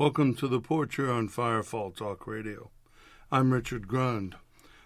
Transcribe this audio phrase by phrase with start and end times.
[0.00, 2.70] Welcome to the porch here on Firefall Talk Radio.
[3.30, 4.32] I'm Richard Grund.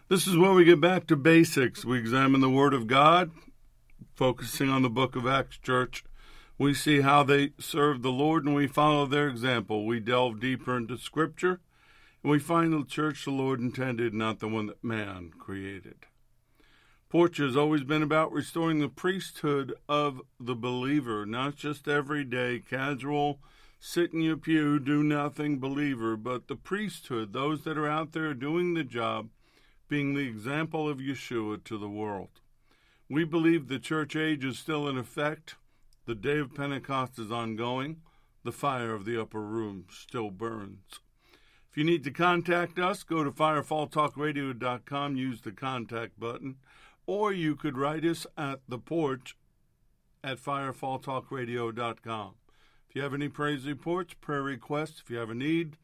[0.08, 1.84] This is where we get back to basics.
[1.84, 3.30] We examine the Word of God,
[4.16, 6.02] focusing on the book of Acts Church.
[6.58, 9.86] We see how they serve the Lord and we follow their example.
[9.86, 11.60] We delve deeper into Scripture
[12.24, 16.06] and we find the church the Lord intended, not the one that man created.
[17.08, 23.38] Porch has always been about restoring the priesthood of the believer, not just everyday, casual,
[23.86, 28.32] sit in your pew, do nothing believer, but the priesthood, those that are out there
[28.32, 29.28] doing the job,
[29.88, 32.40] being the example of Yeshua to the world.
[33.10, 35.56] We believe the church age is still in effect.
[36.06, 38.00] The day of Pentecost is ongoing.
[38.42, 41.00] The fire of the upper room still burns.
[41.70, 46.56] If you need to contact us, go to firefalltalkradio.com, use the contact button,
[47.06, 49.36] or you could write us at the porch
[50.24, 52.34] at firefalltalkradio.com.
[52.94, 55.78] If you have any praise reports, prayer requests, if you have a need,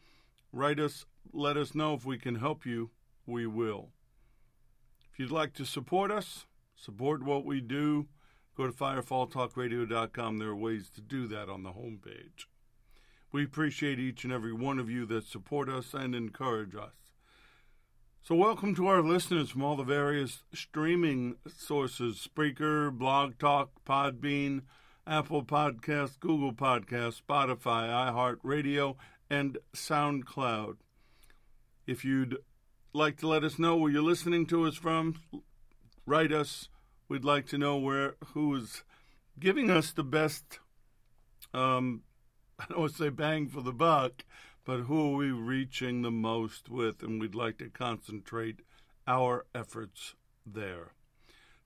[0.52, 2.92] write us, let us know if we can help you.
[3.26, 3.88] We will.
[5.12, 8.06] If you'd like to support us, support what we do,
[8.56, 10.38] go to firefalltalkradio.com.
[10.38, 12.46] There are ways to do that on the homepage.
[13.32, 16.94] We appreciate each and every one of you that support us and encourage us.
[18.22, 24.62] So, welcome to our listeners from all the various streaming sources Spreaker, Blog Talk, Podbean,
[25.06, 28.96] Apple Podcasts, Google Podcasts, Spotify, iHeartRadio,
[29.28, 30.76] and SoundCloud.
[31.86, 32.36] If you'd
[32.92, 35.16] like to let us know where you're listening to us from,
[36.06, 36.68] write us.
[37.08, 38.84] We'd like to know where who is
[39.38, 40.60] giving us the best.
[41.54, 42.02] Um,
[42.58, 44.24] I don't want to say bang for the buck,
[44.64, 47.02] but who are we reaching the most with?
[47.02, 48.60] And we'd like to concentrate
[49.06, 50.92] our efforts there.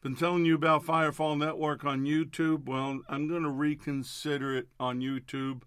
[0.05, 2.67] Been telling you about Firefall Network on YouTube.
[2.67, 5.63] Well, I'm going to reconsider it on YouTube.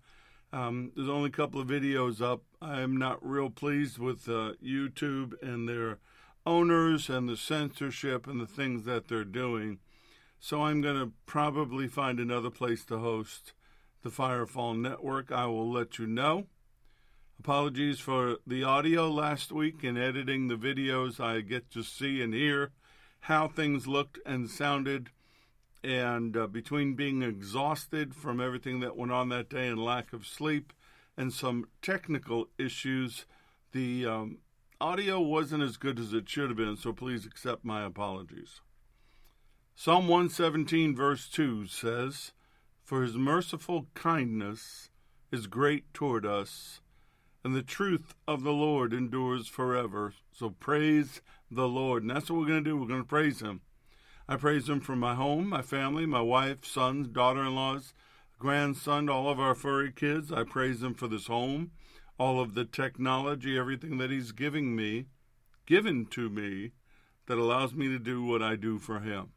[0.53, 2.43] Um, there's only a couple of videos up.
[2.61, 5.97] I'm not real pleased with uh, YouTube and their
[6.45, 9.79] owners and the censorship and the things that they're doing.
[10.39, 13.53] So I'm going to probably find another place to host
[14.03, 15.31] the Firefall Network.
[15.31, 16.45] I will let you know.
[17.39, 21.19] Apologies for the audio last week in editing the videos.
[21.19, 22.71] I get to see and hear
[23.27, 25.09] how things looked and sounded.
[25.83, 30.25] And uh, between being exhausted from everything that went on that day and lack of
[30.25, 30.71] sleep
[31.17, 33.25] and some technical issues,
[33.73, 34.37] the um,
[34.79, 38.61] audio wasn't as good as it should have been, so please accept my apologies.
[39.75, 42.31] Psalm 117, verse 2 says,
[42.85, 44.89] For his merciful kindness
[45.33, 46.79] is great toward us,
[47.43, 50.13] and the truth of the Lord endures forever.
[50.31, 52.03] So praise the Lord.
[52.03, 52.77] And that's what we're going to do.
[52.77, 53.61] We're going to praise Him.
[54.27, 57.93] I praise Him for my home, my family, my wife, sons, daughter in laws,
[58.39, 60.31] grandson, all of our furry kids.
[60.31, 61.71] I praise Him for this home,
[62.17, 65.05] all of the technology, everything that He's giving me,
[65.65, 66.71] given to me,
[67.27, 69.29] that allows me to do what I do for Him.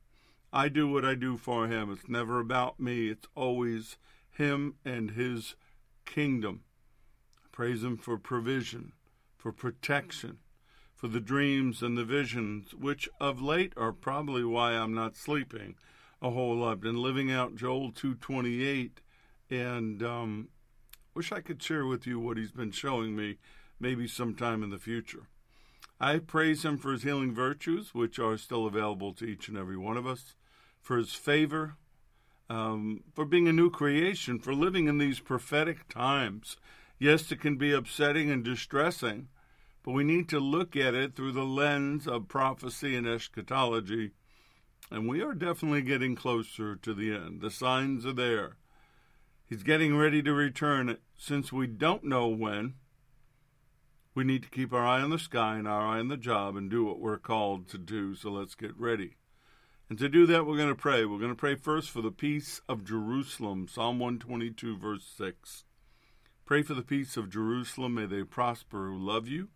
[0.53, 1.93] I do what I do for Him.
[1.93, 3.97] It's never about me, it's always
[4.33, 5.55] Him and His
[6.05, 6.63] kingdom.
[7.45, 8.93] I praise Him for provision,
[9.37, 10.39] for protection
[11.01, 15.77] for the dreams and the visions, which of late are probably why I'm not sleeping
[16.21, 16.81] a whole lot.
[16.81, 19.01] Been living out Joel 228,
[19.49, 20.49] and um,
[21.15, 23.39] wish I could share with you what he's been showing me
[23.81, 25.23] maybe sometime in the future.
[25.99, 29.79] I praise him for his healing virtues, which are still available to each and every
[29.79, 30.35] one of us,
[30.83, 31.77] for his favor,
[32.51, 36.59] um, for being a new creation, for living in these prophetic times.
[36.99, 39.29] Yes, it can be upsetting and distressing
[39.83, 44.13] but we need to look at it through the lens of prophecy and eschatology.
[44.91, 47.41] And we are definitely getting closer to the end.
[47.41, 48.57] The signs are there.
[49.47, 50.97] He's getting ready to return.
[51.17, 52.75] Since we don't know when,
[54.15, 56.57] we need to keep our eye on the sky and our eye on the job
[56.57, 58.15] and do what we're called to do.
[58.15, 59.17] So let's get ready.
[59.89, 61.05] And to do that, we're going to pray.
[61.05, 65.65] We're going to pray first for the peace of Jerusalem, Psalm 122, verse 6.
[66.45, 67.95] Pray for the peace of Jerusalem.
[67.95, 69.49] May they prosper who love you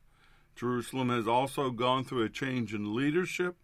[0.55, 3.57] Jerusalem has also gone through a change in leadership.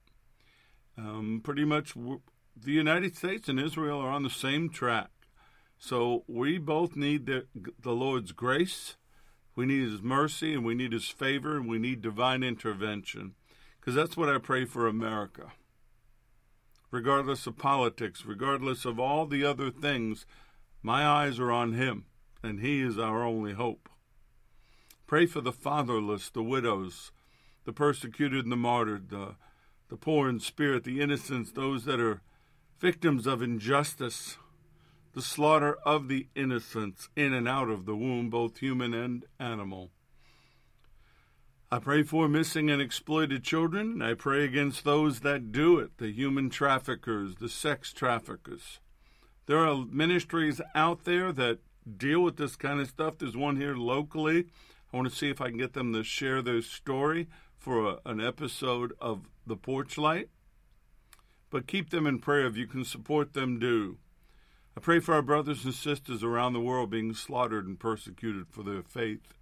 [0.98, 5.10] Um, pretty much the United States and Israel are on the same track.
[5.78, 7.46] So we both need the,
[7.80, 8.96] the Lord's grace,
[9.56, 13.34] we need His mercy, and we need His favor, and we need divine intervention.
[13.78, 15.52] Because that's what I pray for America.
[16.90, 20.26] Regardless of politics, regardless of all the other things,
[20.82, 22.04] my eyes are on Him,
[22.42, 23.88] and He is our only hope.
[25.10, 27.10] Pray for the fatherless, the widows,
[27.64, 29.34] the persecuted and the martyred, the,
[29.88, 32.22] the poor in spirit, the innocents, those that are
[32.78, 34.36] victims of injustice.
[35.12, 39.90] the slaughter of the innocents in and out of the womb, both human and animal.
[41.72, 45.98] I pray for missing and exploited children, and I pray against those that do it,
[45.98, 48.80] the human traffickers, the sex traffickers.
[49.46, 51.58] There are ministries out there that
[51.96, 53.18] deal with this kind of stuff.
[53.18, 54.46] There's one here locally.
[54.92, 57.98] I want to see if I can get them to share their story for a,
[58.04, 60.28] an episode of The Porch Light.
[61.50, 62.46] But keep them in prayer.
[62.46, 63.98] If you can support them, do.
[64.76, 68.62] I pray for our brothers and sisters around the world being slaughtered and persecuted for
[68.62, 69.34] their faith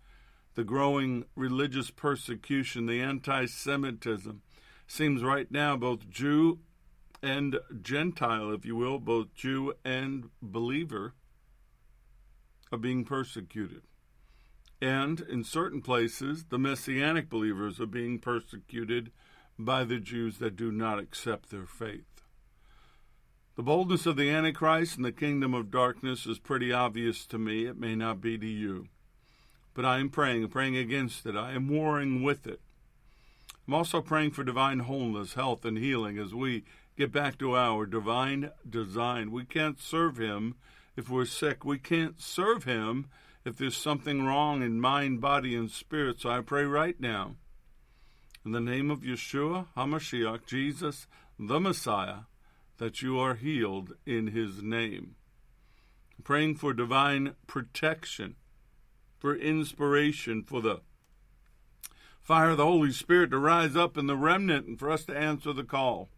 [0.58, 4.42] the growing religious persecution, the anti Semitism,
[4.88, 6.58] seems right now both Jew
[7.22, 11.14] and Gentile, if you will, both Jew and believer,
[12.72, 13.82] are being persecuted.
[14.80, 19.10] And in certain places, the Messianic believers are being persecuted
[19.58, 22.04] by the Jews that do not accept their faith.
[23.56, 27.66] The boldness of the Antichrist and the kingdom of darkness is pretty obvious to me.
[27.66, 28.86] It may not be to you
[29.78, 31.36] but I am praying, praying against it.
[31.36, 32.60] I am warring with it.
[33.64, 36.64] I'm also praying for divine wholeness, health, and healing as we
[36.96, 39.30] get back to our divine design.
[39.30, 40.56] We can't serve Him
[40.96, 41.64] if we're sick.
[41.64, 43.06] We can't serve Him
[43.48, 46.20] if there's something wrong in mind, body, and spirit.
[46.20, 47.36] So I pray right now,
[48.44, 51.06] in the name of Yeshua HaMashiach, Jesus,
[51.38, 52.20] the Messiah,
[52.76, 55.16] that you are healed in His name.
[56.22, 58.36] Praying for divine protection
[59.18, 60.80] for inspiration, for the
[62.22, 65.16] fire of the Holy Spirit to rise up in the remnant and for us to
[65.16, 66.08] answer the call.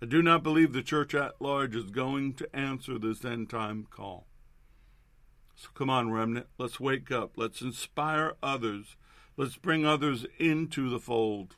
[0.00, 3.86] I do not believe the church at large is going to answer this end time
[3.90, 4.27] call.
[5.58, 7.32] So come on, remnant, let's wake up.
[7.36, 8.94] Let's inspire others.
[9.36, 11.56] Let's bring others into the fold.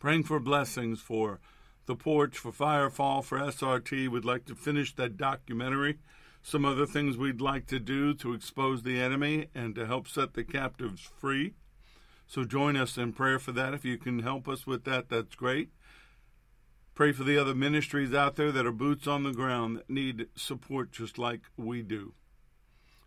[0.00, 1.38] Praying for blessings for
[1.86, 4.08] the porch, for Firefall, for SRT.
[4.08, 5.98] We'd like to finish that documentary
[6.46, 10.34] some other things we'd like to do to expose the enemy and to help set
[10.34, 11.54] the captives free.
[12.26, 13.72] So join us in prayer for that.
[13.72, 15.70] If you can help us with that, that's great.
[16.94, 20.28] Pray for the other ministries out there that are boots on the ground that need
[20.36, 22.12] support just like we do.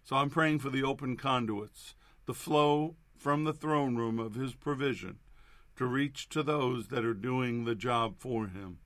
[0.08, 1.94] So I'm praying for the open conduits,
[2.28, 5.18] the flow from the throne room of His provision
[5.76, 8.78] to reach to those that are doing the job for Him.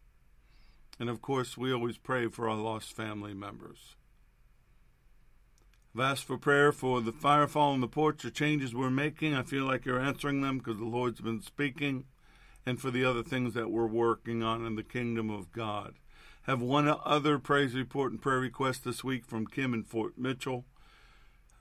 [1.00, 3.96] And of course, we always pray for our lost family members.
[5.94, 9.36] I've asked for prayer for the firefall on the porch, the changes we're making.
[9.36, 12.06] I feel like you're answering them because the Lord's been speaking,
[12.66, 16.00] and for the other things that we're working on in the kingdom of God.
[16.46, 20.66] Have one other praise report and prayer request this week from Kim in Fort Mitchell.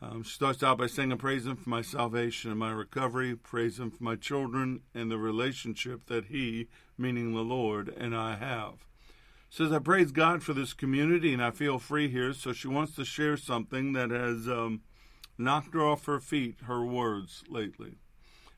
[0.03, 3.37] Um, she starts out by saying, I praise Him for my salvation and my recovery,
[3.37, 8.37] praise Him for my children and the relationship that He, meaning the Lord, and I
[8.37, 8.87] have
[9.51, 12.33] says, I praise God for this community and I feel free here.
[12.33, 14.83] So she wants to share something that has um,
[15.37, 17.97] knocked her off her feet, her words lately.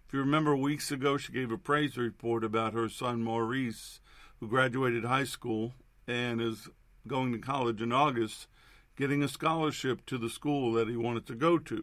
[0.07, 4.01] If you remember weeks ago, she gave a praise report about her son Maurice,
[4.39, 5.73] who graduated high school
[6.07, 6.69] and is
[7.07, 8.47] going to college in August,
[9.03, 11.83] getting a scholarship to the school that he wanted to go to.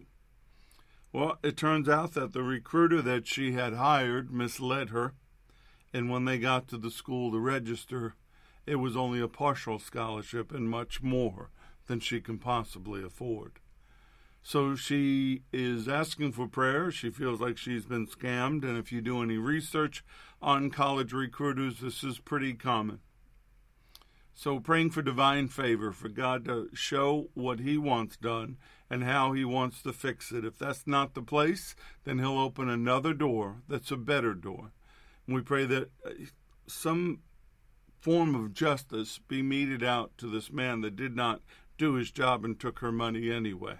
[1.11, 5.15] Well, it turns out that the recruiter that she had hired misled her,
[5.93, 8.15] and when they got to the school to register,
[8.65, 11.49] it was only a partial scholarship and much more
[11.87, 13.59] than she can possibly afford.
[14.41, 16.89] So she is asking for prayer.
[16.89, 18.63] She feels like she's been scammed.
[18.63, 20.05] And if you do any research
[20.41, 23.01] on college recruiters, this is pretty common.
[24.41, 28.55] So praying for divine favor, for God to show what He wants done
[28.89, 30.45] and how He wants to fix it.
[30.45, 34.71] If that's not the place, then He'll open another door that's a better door.
[35.27, 36.11] And we pray that uh,
[36.67, 37.19] some
[37.99, 41.41] form of justice be meted out to this man that did not
[41.77, 43.79] do his job and took her money anyway.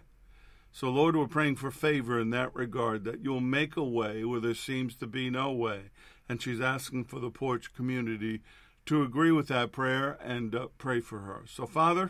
[0.73, 4.41] So, Lord, we're praying for favor in that regard, that you'll make a way where
[4.41, 5.83] there seems to be no way.
[6.27, 8.41] And she's asking for the porch community
[8.89, 11.43] to agree with that prayer and uh, pray for her.
[11.45, 12.09] So, Father,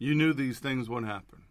[0.00, 1.44] you knew these things would happen.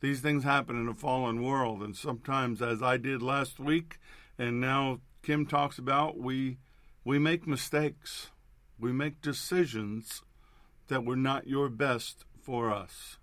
[0.00, 3.98] These things happen in a fallen world, and sometimes, as I did last week,
[4.38, 6.58] and now Kim talks about, we
[7.02, 8.30] we make mistakes.
[8.78, 10.22] We make decisions
[10.86, 13.18] that were not your best for us.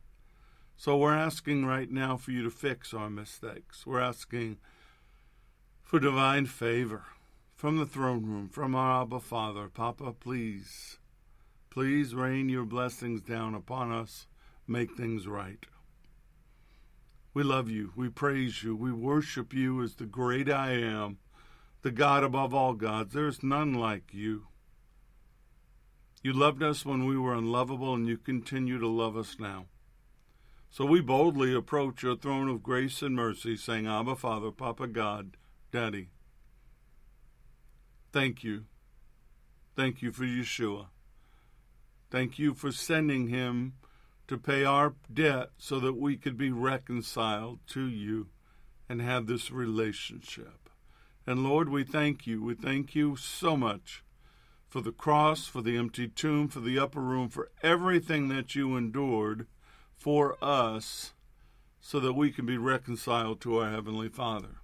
[0.76, 3.88] So we're asking right now for you to fix our mistakes.
[3.88, 4.58] We're asking
[5.82, 7.06] for divine favor
[7.66, 9.68] from the throne room, from our Abba Father.
[9.68, 11.00] Papa, please,
[11.72, 14.28] please rain your blessings down upon us.
[14.68, 15.66] Make things right.
[17.34, 17.92] We love you.
[17.96, 18.76] We praise you.
[18.76, 21.18] We worship you as the great I am
[21.82, 23.16] the God above all gods.
[23.16, 24.46] There is none like you.
[26.22, 29.66] You loved us when we were unlovable, and you continue to love us now.
[30.70, 35.36] So we boldly approach your throne of grace and mercy, saying, Abba, Father, Papa God,
[35.72, 36.10] Daddy.
[38.16, 38.64] Thank you.
[39.76, 40.86] Thank you for Yeshua.
[42.10, 43.74] Thank you for sending him
[44.30, 48.30] to pay our debt so that we could be reconciled to you
[48.88, 50.70] and have this relationship.
[51.28, 52.42] And Lord, we thank you.
[52.42, 54.02] We thank you so much
[54.70, 58.78] for the cross, for the empty tomb, for the upper room, for everything that you
[58.78, 59.46] endured
[59.94, 61.12] for us
[61.82, 64.62] so that we can be reconciled to our Heavenly Father.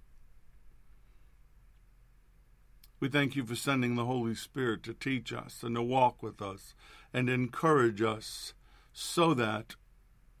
[3.02, 6.40] We thank you for sending the Holy Spirit to teach us and to walk with
[6.40, 6.72] us
[7.12, 8.54] and encourage us
[8.92, 9.74] so that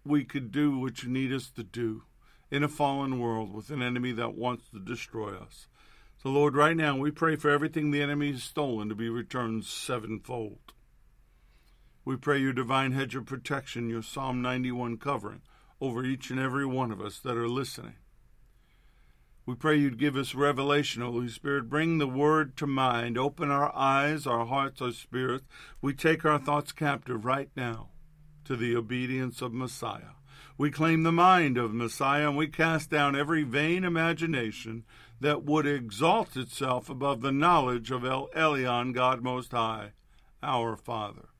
[0.04, 2.04] we could do what you need us to do
[2.52, 5.66] in a fallen world with an enemy that wants to destroy us.
[6.22, 9.64] So, Lord, right now we pray for everything the enemy has stolen to be returned
[9.64, 10.72] sevenfold.
[12.04, 15.42] We pray your divine hedge of protection, your Psalm 91 covering
[15.80, 17.96] over each and every one of us that are listening.
[19.44, 21.68] We pray you'd give us revelation, Holy Spirit.
[21.68, 23.18] Bring the word to mind.
[23.18, 25.46] Open our eyes, our hearts, our spirits.
[25.80, 27.88] We take our thoughts captive right now
[28.44, 30.14] to the obedience of Messiah.
[30.56, 34.84] We claim the mind of Messiah and we cast down every vain imagination
[35.20, 39.90] that would exalt itself above the knowledge of El Elyon, God Most High,
[40.40, 41.30] our Father.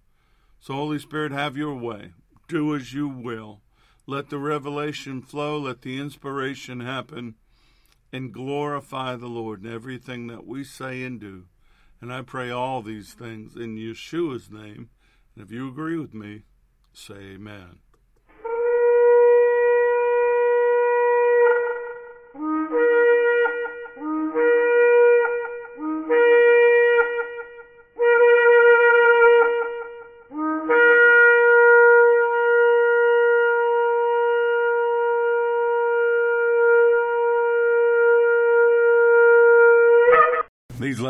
[0.59, 2.15] So, Holy Spirit, have your way.
[2.49, 3.61] Do as you will.
[4.09, 5.57] Let the revelation flow.
[5.59, 7.37] Let the inspiration happen
[8.13, 11.47] and glorify the Lord in everything that we say and do.
[12.01, 14.91] And I pray all these things in Yeshua's name.
[15.35, 16.43] And if you agree with me,
[16.93, 17.79] say amen.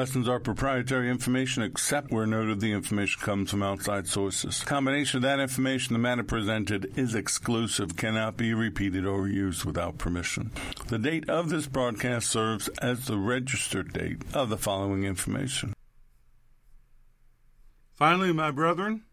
[0.03, 4.65] Lessons are proprietary information except where noted the information comes from outside sources.
[4.65, 9.99] Combination of that information, the matter presented is exclusive, cannot be repeated or used without
[9.99, 10.51] permission.
[10.89, 15.73] The date of this broadcast serves as the registered date of the following information.
[17.93, 19.05] Finally, my brethren,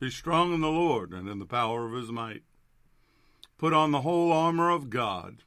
[0.00, 2.42] be strong in the Lord and in the power of his might.
[3.58, 5.44] Put on the whole armor of God,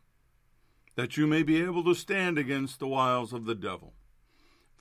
[0.96, 3.96] that you may be able to stand against the wiles of the devil.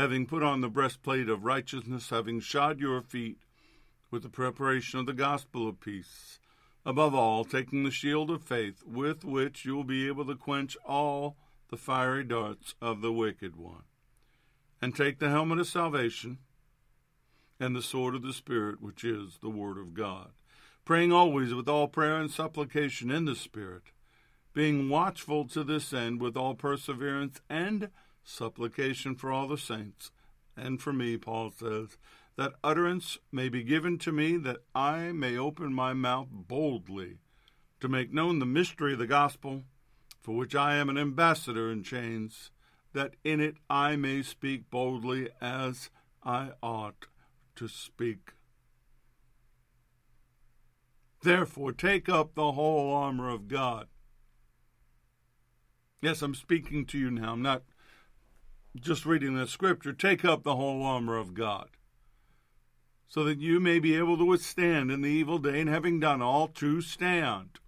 [0.00, 3.36] having put on the breastplate of righteousness, having shod your feet
[4.10, 6.38] with the preparation of the gospel of peace.
[6.86, 10.74] Above all, taking the shield of faith, with which you will be able to quench
[10.86, 11.36] all
[11.68, 13.82] the fiery darts of the wicked one.
[14.80, 16.38] And take the helmet of salvation
[17.60, 20.30] and the sword of the Spirit, which is the Word of God,
[20.86, 23.92] praying always with all prayer and supplication in the Spirit,
[24.54, 27.90] being watchful to this end with all perseverance and
[28.24, 30.10] supplication for all the saints,
[30.56, 31.96] and for me, Paul says,
[32.36, 37.18] that utterance may be given to me that I may open my mouth boldly
[37.80, 39.64] to make known the mystery of the gospel,
[40.22, 42.50] for which I am an ambassador in chains,
[42.92, 45.90] that in it I may speak boldly as
[46.22, 47.06] I ought
[47.56, 48.32] to speak.
[51.22, 53.88] Therefore, take up the whole armor of God.
[56.00, 57.32] Yes, I'm speaking to you now.
[57.32, 57.64] I'm not
[58.76, 61.68] just reading the scripture, take up the whole armor of God,
[63.08, 66.22] so that you may be able to withstand in the evil day, and having done
[66.22, 67.58] all, to stand.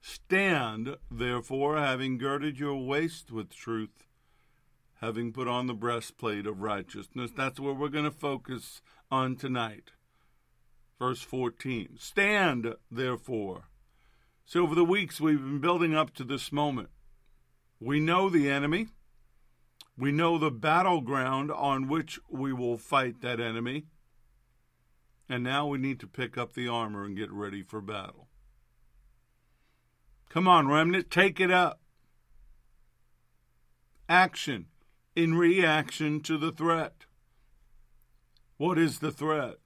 [0.00, 4.06] Stand, therefore, having girded your waist with truth,
[5.00, 7.30] having put on the breastplate of righteousness.
[7.36, 8.80] That's where we're going to focus
[9.10, 9.92] on tonight.
[10.98, 13.64] Verse 14 Stand, therefore.
[14.44, 16.88] So, over the weeks, we've been building up to this moment.
[17.80, 18.88] We know the enemy.
[19.98, 23.86] We know the battleground on which we will fight that enemy.
[25.28, 28.28] And now we need to pick up the armor and get ready for battle.
[30.30, 31.80] Come on, remnant, take it up.
[34.08, 34.66] Action
[35.16, 37.06] in reaction to the threat.
[38.56, 39.56] What is the threat?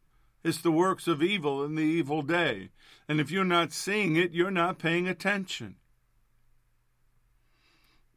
[0.43, 2.71] It's the works of evil in the evil day.
[3.09, 5.77] And if you're not seeing it, you're not paying attention.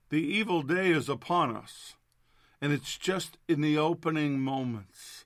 [0.09, 1.95] The evil day is upon us,
[2.65, 5.25] and it's just in the opening moments.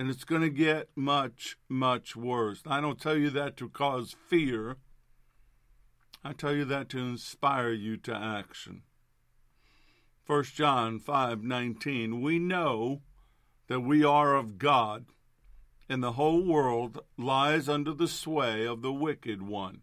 [0.00, 2.60] And it's going to get much, much worse.
[2.66, 4.78] I don't tell you that to cause fear.
[6.24, 8.82] I tell you that to inspire you to action.
[10.26, 13.02] 1 John 5:19 We know
[13.68, 15.04] that we are of God
[15.88, 19.82] and the whole world lies under the sway of the wicked one.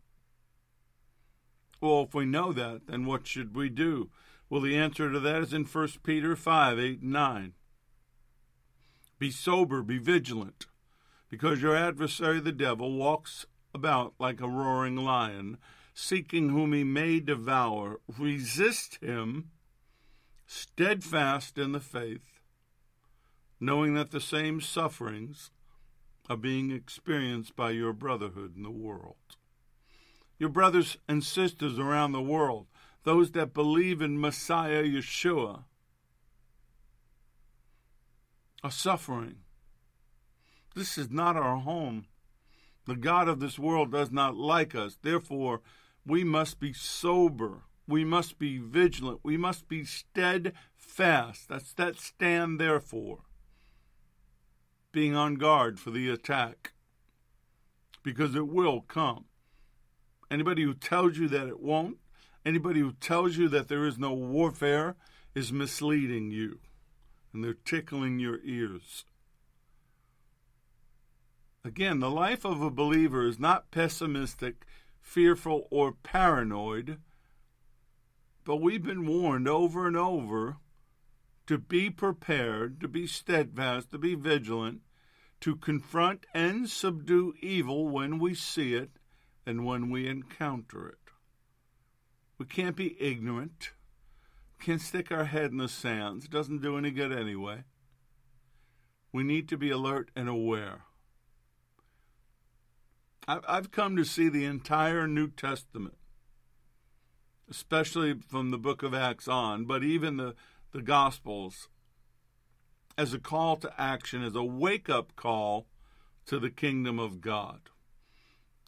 [1.79, 4.09] Well, if we know that, then what should we do?
[4.51, 7.53] Well, the answer to that is in 1 Peter 5 8 and 9.
[9.17, 10.65] Be sober, be vigilant,
[11.29, 15.57] because your adversary the devil walks about like a roaring lion,
[15.93, 18.01] seeking whom he may devour.
[18.19, 19.51] Resist him,
[20.45, 22.41] steadfast in the faith,
[23.57, 25.51] knowing that the same sufferings
[26.29, 29.37] are being experienced by your brotherhood in the world.
[30.37, 32.67] Your brothers and sisters around the world,
[33.03, 35.63] those that believe in Messiah Yeshua,
[38.63, 39.37] are suffering.
[40.75, 42.05] This is not our home.
[42.85, 44.97] The God of this world does not like us.
[45.01, 45.61] Therefore,
[46.05, 47.63] we must be sober.
[47.87, 49.19] We must be vigilant.
[49.23, 51.49] We must be steadfast.
[51.49, 53.19] That's that stand therefore
[54.91, 56.73] being on guard for the attack
[58.03, 59.25] because it will come.
[60.29, 61.97] Anybody who tells you that it won't,
[62.45, 64.95] anybody who tells you that there is no warfare,
[65.33, 66.59] is misleading you
[67.33, 69.05] and they're tickling your ears.
[71.63, 74.65] Again, the life of a believer is not pessimistic,
[74.99, 76.97] fearful, or paranoid,
[78.43, 80.57] but we've been warned over and over
[81.45, 84.81] to be prepared, to be steadfast, to be vigilant,
[85.41, 88.91] to confront and subdue evil when we see it
[89.45, 91.00] and when we encounter it.
[92.41, 93.69] We can't be ignorant.
[94.59, 96.25] Can't stick our head in the sands.
[96.25, 97.65] It doesn't do any good anyway.
[99.13, 100.85] We need to be alert and aware.
[103.27, 105.93] I've come to see the entire New Testament,
[107.47, 110.33] especially from the book of Acts on, but even the
[110.71, 111.69] the Gospels
[112.97, 115.67] as a call to action, as a wake up call
[116.25, 117.69] to the kingdom of God.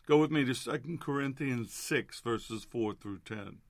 [0.05, 3.62] Go with me to 2 Corinthians 6, verses 4 through 10.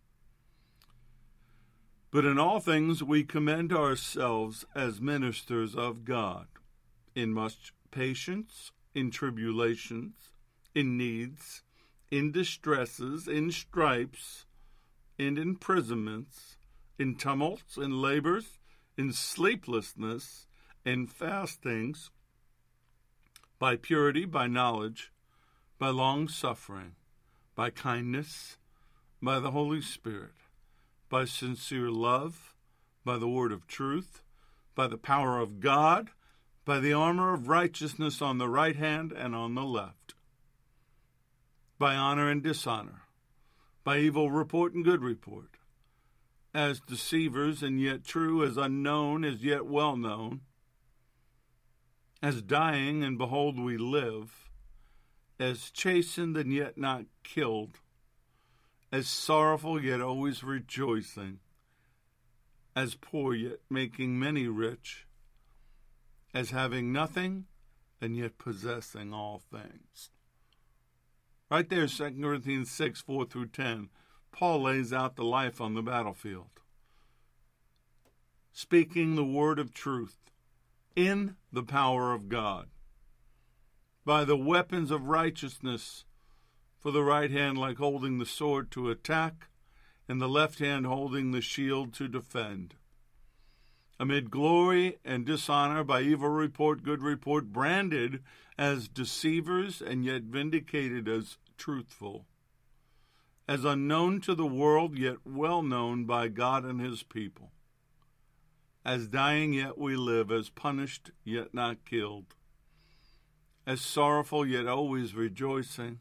[2.13, 6.47] But in all things we commend ourselves as ministers of God,
[7.15, 10.13] in much patience, in tribulations,
[10.73, 11.63] in needs,
[12.11, 14.45] in distresses, in stripes,
[15.17, 16.57] in imprisonments
[16.99, 18.59] in tumults, in labors,
[18.97, 20.47] in sleeplessness,
[20.85, 22.11] in fastings,
[23.59, 25.11] by purity, by knowledge,
[25.79, 26.95] by long suffering,
[27.55, 28.57] by kindness,
[29.21, 30.33] by the Holy Spirit,
[31.13, 32.55] by sincere love,
[33.05, 34.23] by the word of truth,
[34.73, 36.09] by the power of God,
[36.65, 40.15] by the armor of righteousness on the right hand and on the left,
[41.77, 43.03] by honor and dishonor,
[43.83, 45.57] by evil report and good report
[46.51, 50.41] as deceivers and yet true, as unknown as yet well known,
[52.23, 54.49] as dying and behold we live,
[55.39, 57.81] as chastened and yet not killed,
[58.93, 61.39] as sorrowful yet always rejoicing,
[62.75, 65.07] as poor yet making many rich,
[66.31, 67.45] as having nothing
[67.99, 70.11] and yet possessing all things.
[71.49, 73.89] Right there, 2 Corinthians 6 4 through 10
[74.31, 76.49] Paul lays out the life on the battlefield.
[78.51, 80.17] Speaking the word of truth
[80.95, 82.67] in the power of God,
[84.05, 86.05] by the weapons of righteousness,
[86.83, 89.47] for the right hand like holding the sword to attack,
[90.07, 92.75] and the left hand holding the shield to defend.
[93.99, 98.21] Amid glory and dishonor, by evil report, good report, branded
[98.57, 102.27] as deceivers and yet vindicated as truthful
[103.47, 107.51] as unknown to the world, yet well known by God and his people.
[108.85, 112.35] As dying, yet we live, as punished, yet not killed,
[113.65, 115.99] as sorrowful, yet always rejoicing,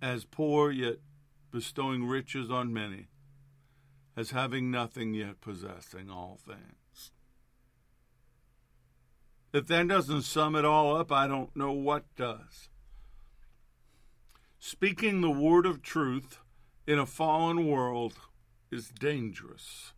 [0.00, 0.96] as poor, yet
[1.50, 3.08] bestowing riches on many,
[4.16, 7.10] as having nothing, yet possessing all things.
[9.52, 12.68] If that doesn't sum it all up, I don't know what does.
[14.58, 16.38] Speaking the word of truth
[16.86, 18.14] in a fallen world
[18.70, 19.92] is dangerous.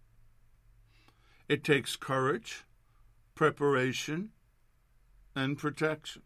[1.49, 2.65] It takes courage,
[3.35, 4.31] preparation,
[5.35, 6.23] and protection.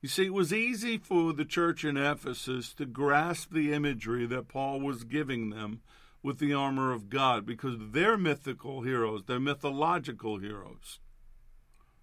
[0.00, 4.48] You see, it was easy for the church in Ephesus to grasp the imagery that
[4.48, 5.82] Paul was giving them
[6.22, 11.00] with the armor of God because their mythical heroes, their mythological heroes,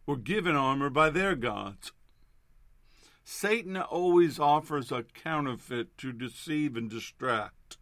[0.06, 1.92] were given armor by their gods.
[3.24, 7.78] Satan always offers a counterfeit to deceive and distract.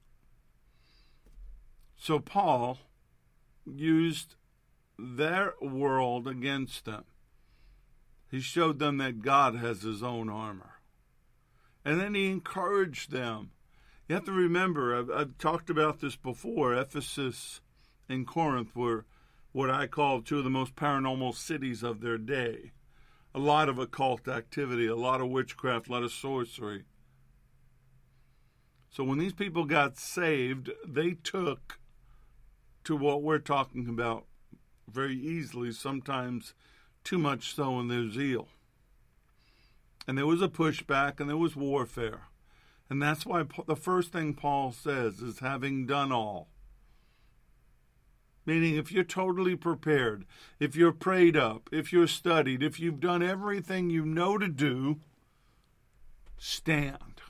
[1.98, 2.80] So Paul
[3.66, 4.36] used
[4.98, 7.04] their world against them.
[8.36, 10.82] He showed them that God has his own armor.
[11.86, 13.52] And then he encouraged them.
[14.10, 16.74] You have to remember, I've, I've talked about this before.
[16.74, 17.62] Ephesus
[18.10, 19.06] and Corinth were
[19.54, 22.74] what I call two of the most paranormal cities of their day
[23.34, 26.84] a lot of occult activity, a lot of witchcraft, a lot of sorcery.
[28.90, 31.80] So when these people got saved, they took
[32.84, 34.26] to what we're talking about
[34.90, 36.54] very easily, sometimes
[37.06, 38.50] too much so in their zeal.
[40.08, 42.28] And there was a pushback and there was warfare.
[42.90, 46.50] And that's why the first thing Paul says is having done all.
[48.46, 50.26] Meaning, if you're totally prepared,
[50.60, 55.00] if you're prayed up, if you're studied, if you've done everything you know to do,
[56.38, 57.22] stand.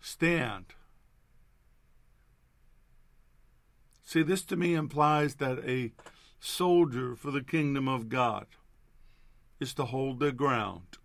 [0.00, 0.66] Stand.
[4.08, 5.92] See, this to me implies that a
[6.40, 8.46] soldier for the kingdom of God
[9.60, 10.96] is to hold their ground,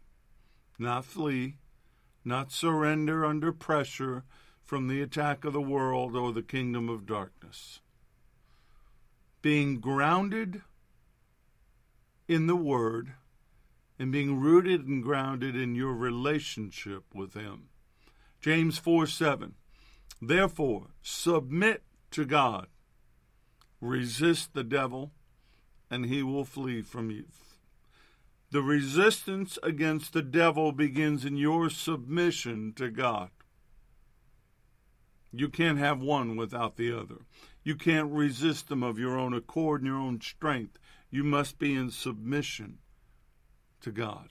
[0.79, 1.57] not flee,
[2.23, 4.23] not surrender under pressure
[4.63, 7.81] from the attack of the world or the kingdom of darkness.
[9.41, 10.61] Being grounded
[12.29, 13.15] in the Word
[13.99, 17.67] and being rooted and grounded in your relationship with Him.
[18.39, 19.55] James 4 7.
[20.21, 22.67] Therefore, submit to God,
[23.83, 25.11] resist the devil,
[25.89, 27.25] and he will flee from you.
[28.51, 33.29] The resistance against the devil begins in your submission to God.
[35.31, 37.25] You can't have one without the other.
[37.63, 40.77] You can't resist them of your own accord and your own strength.
[41.09, 42.77] You must be in submission
[43.81, 44.29] to God.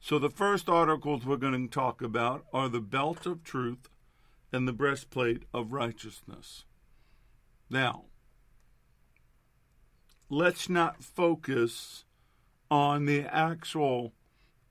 [0.00, 3.88] So, the first articles we're going to talk about are the belt of truth
[4.52, 6.64] and the breastplate of righteousness.
[7.70, 8.06] Now,
[10.28, 12.04] let's not focus
[12.68, 14.12] on the actual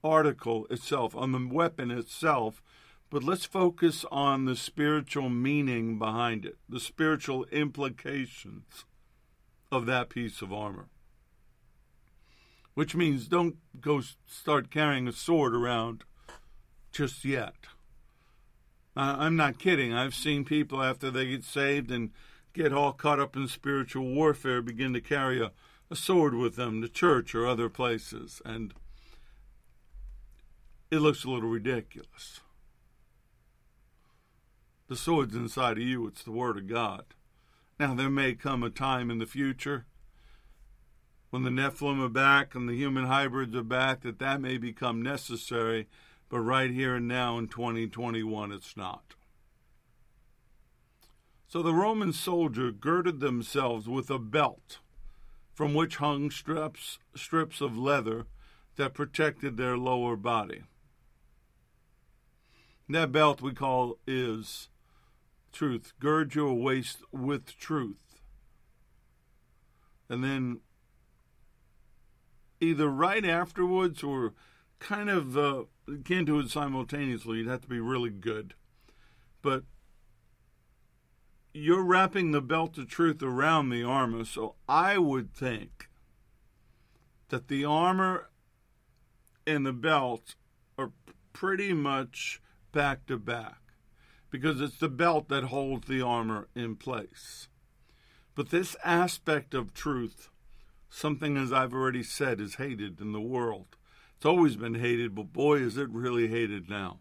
[0.04, 2.62] article itself, on the weapon itself,
[3.10, 8.86] but let's focus on the spiritual meaning behind it, the spiritual implications
[9.72, 10.90] of that piece of armor.
[12.74, 16.04] Which means don't go start carrying a sword around
[16.92, 17.56] just yet.
[18.96, 19.94] I'm not kidding.
[19.94, 22.12] I've seen people after they get saved and
[22.60, 25.50] get all caught up in spiritual warfare begin to carry a,
[25.90, 28.42] a sword with them to church or other places.
[28.44, 28.74] And
[30.92, 32.42] it looks a little ridiculous.
[34.90, 37.06] The sword's inside of you, it's the Word of God.
[37.80, 39.86] Now, there may come a time in the future
[41.30, 45.02] when the Nephilim are back and the human hybrids are back that that may become
[45.02, 45.88] necessary,
[46.28, 49.16] but right here and now in 2021, it's not.
[51.50, 54.78] So the Roman soldier girded themselves with a belt
[55.52, 58.28] from which hung strips, strips of leather
[58.76, 60.62] that protected their lower body.
[62.88, 64.70] That belt we call is
[65.52, 65.94] truth.
[66.00, 68.22] Gird your waist with truth.
[70.08, 70.60] And then
[72.62, 74.36] either right afterwards or
[74.78, 75.64] kind of uh,
[76.06, 77.40] can't do it simultaneously.
[77.40, 78.54] You'd have to be really good.
[79.42, 79.64] But
[81.54, 85.90] you're wrapping the belt of truth around the armor, so I would think
[87.30, 88.30] that the armor
[89.48, 90.36] and the belt
[90.78, 90.92] are
[91.34, 93.58] pretty much back to back
[94.30, 97.48] because it's the belt that holds the armor in place.
[98.36, 100.30] But this aspect of truth,
[100.90, 103.76] something as I've already said, is hated in the world.
[104.16, 107.00] It's always been hated, but boy, is it really hated now.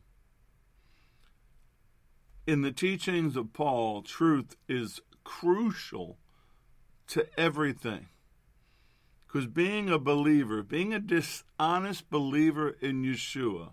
[2.48, 6.16] In the teachings of Paul, truth is crucial
[7.08, 8.06] to everything.
[9.26, 13.72] Because being a believer, being a dishonest believer in Yeshua,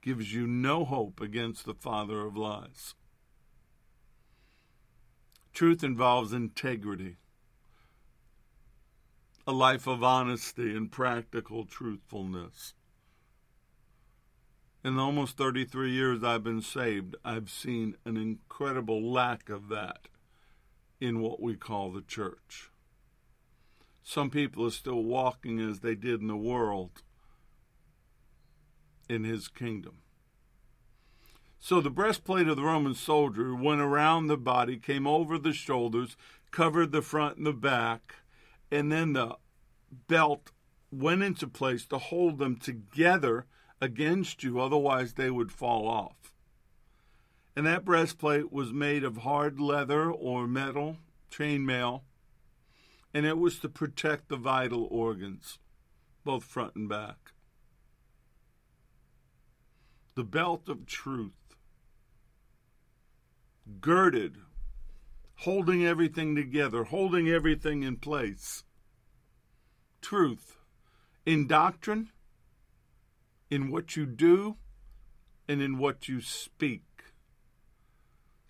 [0.00, 2.94] gives you no hope against the father of lies.
[5.52, 7.16] Truth involves integrity,
[9.44, 12.74] a life of honesty and practical truthfulness.
[14.84, 20.08] In the almost 33 years I've been saved, I've seen an incredible lack of that
[21.00, 22.70] in what we call the church.
[24.02, 27.02] some people are still walking as they did in the world
[29.06, 29.98] in his kingdom.
[31.58, 36.16] So the breastplate of the Roman soldier went around the body, came over the shoulders,
[36.50, 38.14] covered the front and the back,
[38.70, 39.36] and then the
[40.06, 40.52] belt
[40.90, 43.46] went into place to hold them together
[43.80, 46.32] against you, otherwise, they would fall off.
[47.56, 50.98] And that breastplate was made of hard leather or metal,
[51.30, 52.02] chainmail,
[53.12, 55.58] and it was to protect the vital organs,
[56.24, 57.32] both front and back.
[60.14, 61.56] The belt of truth,
[63.80, 64.36] girded,
[65.36, 68.64] holding everything together, holding everything in place.
[70.00, 70.56] Truth
[71.24, 72.10] in doctrine,
[73.50, 74.56] in what you do,
[75.48, 76.82] and in what you speak.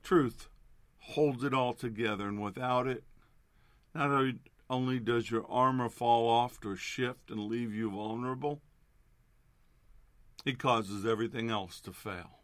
[0.02, 0.48] Truth
[0.98, 3.04] holds it all together, and without it,
[3.94, 4.34] not
[4.68, 8.60] only does your armor fall off or shift and leave you vulnerable,
[10.44, 12.40] it causes everything else to fail.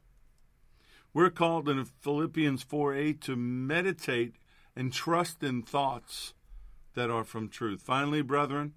[1.13, 4.35] We're called in Philippians 4 8 to meditate
[4.75, 6.35] and trust in thoughts
[6.95, 7.83] that are from truth.
[7.83, 8.75] Finally, brethren,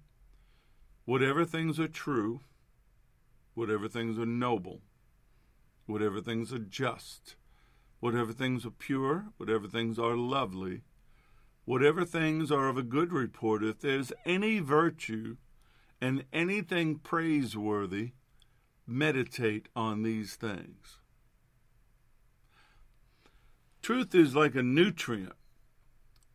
[1.04, 2.40] whatever things are true,
[3.58, 4.82] whatever things are noble,
[5.86, 7.34] whatever things are just,
[7.98, 10.82] whatever things are pure, whatever things are lovely,
[11.64, 15.36] whatever things are of a good report, if there's any virtue
[16.00, 18.12] and anything praiseworthy,
[18.86, 20.98] meditate on these things.
[23.82, 25.32] Truth is like a nutrient.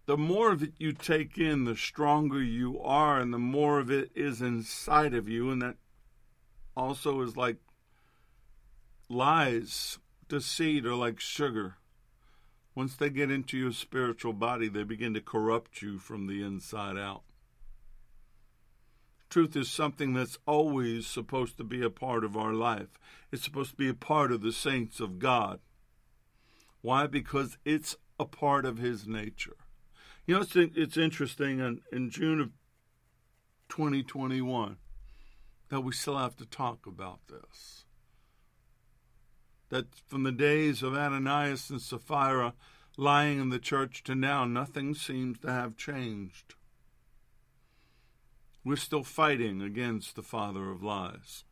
[0.07, 3.89] The more of it you take in, the stronger you are, and the more of
[3.89, 5.49] it is inside of you.
[5.49, 5.77] And that
[6.75, 7.57] also is like
[9.09, 11.75] lies, deceit, or like sugar.
[12.75, 16.97] Once they get into your spiritual body, they begin to corrupt you from the inside
[16.97, 17.21] out.
[19.29, 22.99] Truth is something that's always supposed to be a part of our life.
[23.31, 25.59] It's supposed to be a part of the saints of God.
[26.81, 27.07] Why?
[27.07, 29.57] Because it's a part of His nature.
[30.25, 31.59] You know, it's, it's interesting.
[31.59, 32.49] In, in June of
[33.69, 34.77] 2021,
[35.73, 37.83] that we still have to talk about this
[39.69, 42.53] that from the days of Ananias and Sapphira
[42.95, 46.53] lying in the church to now, nothing seems to have changed.
[48.63, 51.43] We're still fighting against the father of lies.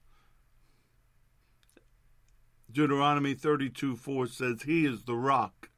[2.72, 5.72] Deuteronomy 32 4 says, He is the rock.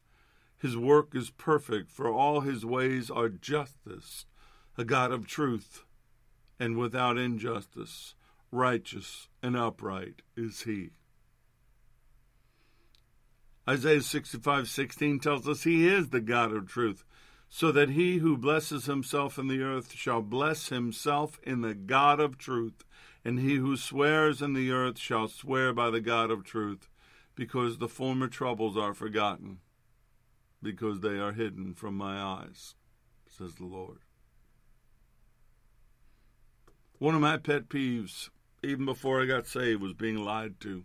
[0.57, 4.25] His work is perfect, for all his ways are justice,
[4.77, 5.85] a God of truth,
[6.59, 8.15] and without injustice,
[8.53, 10.91] righteous and upright is he.
[13.67, 17.03] Isaiah 65 16 tells us he is the God of truth,
[17.49, 22.19] so that he who blesses himself in the earth shall bless himself in the God
[22.19, 22.83] of truth,
[23.23, 26.89] and he who swears in the earth shall swear by the God of truth,
[27.35, 29.59] because the former troubles are forgotten,
[30.61, 32.75] because they are hidden from my eyes,
[33.27, 33.99] says the Lord.
[36.99, 38.29] One of my pet peeves,
[38.63, 40.83] even before I got saved, was being lied to.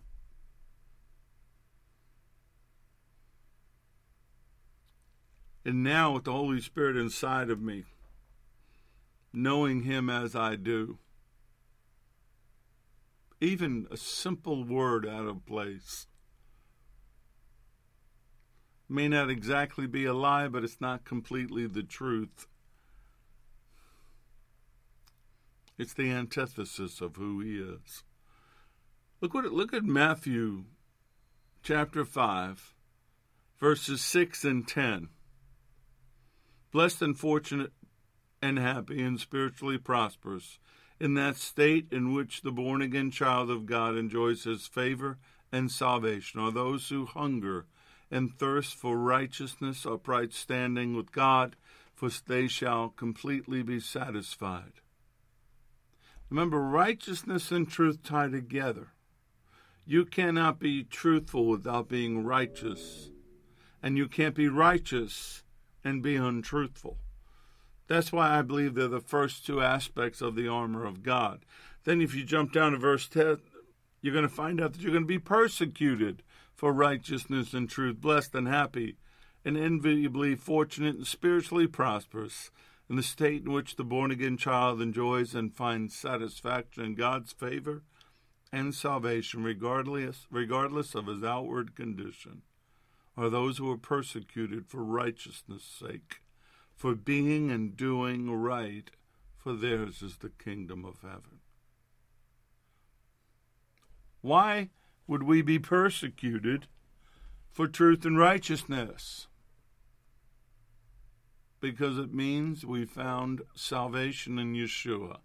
[5.64, 7.84] And now, with the Holy Spirit inside of me,
[9.32, 10.98] knowing Him as I do,
[13.40, 16.06] even a simple word out of place
[18.88, 22.48] may not exactly be a lie, but it's not completely the truth.
[25.78, 28.02] It's the antithesis of who he is.
[29.20, 30.64] Look what look at Matthew
[31.62, 32.74] chapter 5
[33.60, 35.08] verses 6 and 10.
[36.72, 37.72] Blessed and fortunate
[38.42, 40.58] and happy and spiritually prosperous
[40.98, 45.18] in that state in which the born again child of God enjoys his favor
[45.52, 47.66] and salvation are those who hunger
[48.10, 51.54] and thirst for righteousness, upright standing with God,
[51.94, 54.72] for they shall completely be satisfied.
[56.30, 58.88] Remember, righteousness and truth tie together.
[59.86, 63.10] You cannot be truthful without being righteous,
[63.82, 65.42] and you can't be righteous
[65.82, 66.98] and be untruthful.
[67.86, 71.46] That's why I believe they're the first two aspects of the armor of God.
[71.84, 73.38] Then, if you jump down to verse 10,
[74.02, 76.22] you're going to find out that you're going to be persecuted
[76.54, 78.96] for righteousness and truth, blessed and happy,
[79.44, 82.50] and enviably fortunate and spiritually prosperous
[82.88, 87.32] in the state in which the born again child enjoys and finds satisfaction in God's
[87.32, 87.82] favor
[88.52, 92.42] and salvation, regardless, regardless of his outward condition
[93.16, 96.20] are those who are persecuted for righteousness' sake,
[96.74, 98.90] for being and doing right
[99.36, 101.40] for theirs is the kingdom of heaven.
[104.20, 104.70] Why
[105.06, 106.66] would we be persecuted
[107.50, 109.27] for truth and righteousness?
[111.60, 115.18] Because it means we found salvation in Yeshua,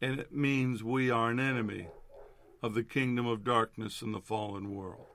[0.00, 1.88] and it means we are an enemy
[2.62, 5.06] of the kingdom of darkness in the fallen world.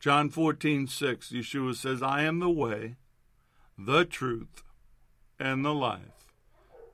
[0.00, 2.96] John 14, 6, Yeshua says, I am the way,
[3.78, 4.64] the truth,
[5.38, 6.32] and the life.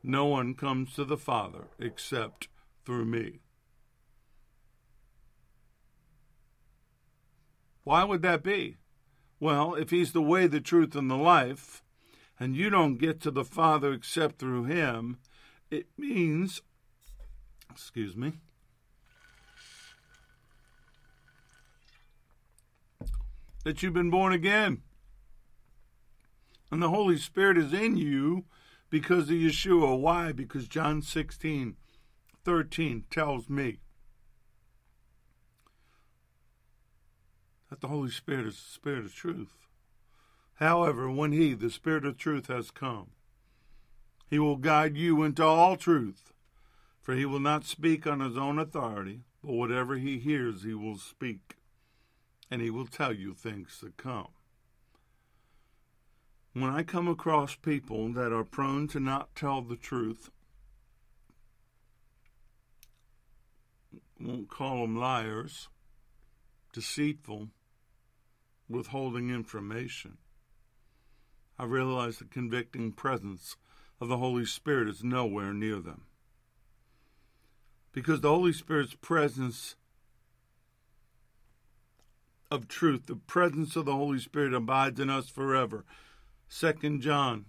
[0.03, 2.49] No one comes to the Father except
[2.85, 3.41] through me.
[7.85, 8.77] Why would that be?
[9.41, 11.82] Well, if he's the way, the truth, and the life,
[12.43, 15.17] and you don't get to the Father except through him,
[15.71, 16.61] it means,
[17.71, 18.33] excuse me,
[23.63, 24.83] that you've been born again.
[26.73, 28.43] And the Holy Spirit is in you
[28.91, 29.97] because of Yeshua.
[29.97, 30.33] Why?
[30.33, 31.77] Because John 16,
[32.45, 33.79] 13 tells me
[37.71, 39.55] that the Holy Spirit is the Spirit of truth.
[40.63, 43.09] However, when He, the Spirit of truth, has come,
[44.31, 46.33] He will guide you into all truth,
[47.01, 50.99] for He will not speak on His own authority, but whatever He hears, He will
[50.99, 51.57] speak,
[52.49, 54.29] and He will tell you things to come.
[56.53, 60.31] When I come across people that are prone to not tell the truth,
[64.21, 65.69] won't call them liars,
[66.73, 67.49] deceitful,
[68.69, 70.19] withholding information,
[71.63, 73.57] I realize the convicting presence
[74.01, 76.07] of the Holy Spirit is nowhere near them.
[77.93, 79.77] Because the Holy Spirit's presence
[82.51, 85.85] of truth, the presence of the Holy Spirit abides in us forever.
[86.49, 87.45] Second John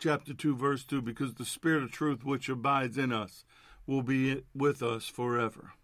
[0.00, 3.44] chapter 2 verse 2 because the spirit of truth which abides in us
[3.86, 5.74] will be with us forever.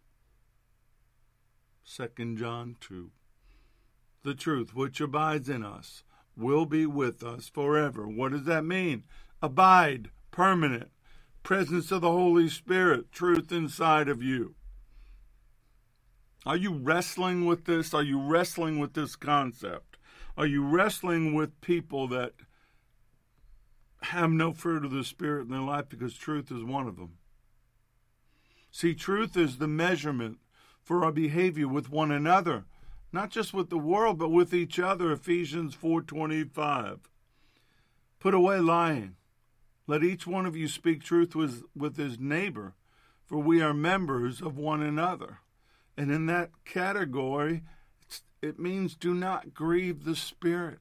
[1.84, 3.12] Second John 2
[4.24, 6.02] The truth which abides in us
[6.36, 8.08] will be with us forever.
[8.08, 9.04] What does that mean?
[9.42, 10.90] Abide, permanent,
[11.42, 14.54] presence of the Holy Spirit, truth inside of you.
[16.46, 17.92] Are you wrestling with this?
[17.92, 19.98] Are you wrestling with this concept?
[20.36, 22.32] Are you wrestling with people that
[24.02, 27.18] have no fruit of the Spirit in their life because truth is one of them?
[28.70, 30.38] See, truth is the measurement
[30.82, 32.64] for our behavior with one another,
[33.14, 35.12] not just with the world, but with each other.
[35.12, 37.08] Ephesians 4:25.
[38.18, 39.14] Put away lying.
[39.86, 42.74] Let each one of you speak truth with, with his neighbor,
[43.24, 45.38] for we are members of one another.
[45.96, 47.62] And in that category,
[48.42, 50.80] it means do not grieve the Spirit.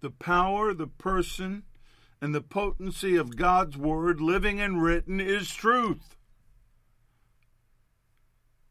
[0.00, 1.62] The power, the person,
[2.20, 6.13] and the potency of God's Word, living and written, is truth.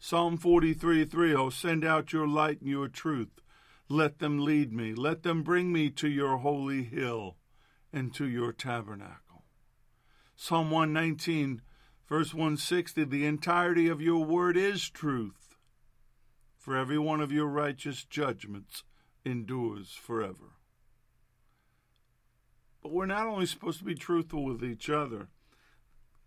[0.05, 3.39] Psalm 43 3 Oh, send out your light and your truth.
[3.87, 4.93] Let them lead me.
[4.93, 7.37] Let them bring me to your holy hill
[7.93, 9.45] and to your tabernacle.
[10.35, 11.61] Psalm 119
[12.09, 15.55] Verse 160 The entirety of your word is truth,
[16.57, 18.83] for every one of your righteous judgments
[19.23, 20.57] endures forever.
[22.81, 25.29] But we're not only supposed to be truthful with each other,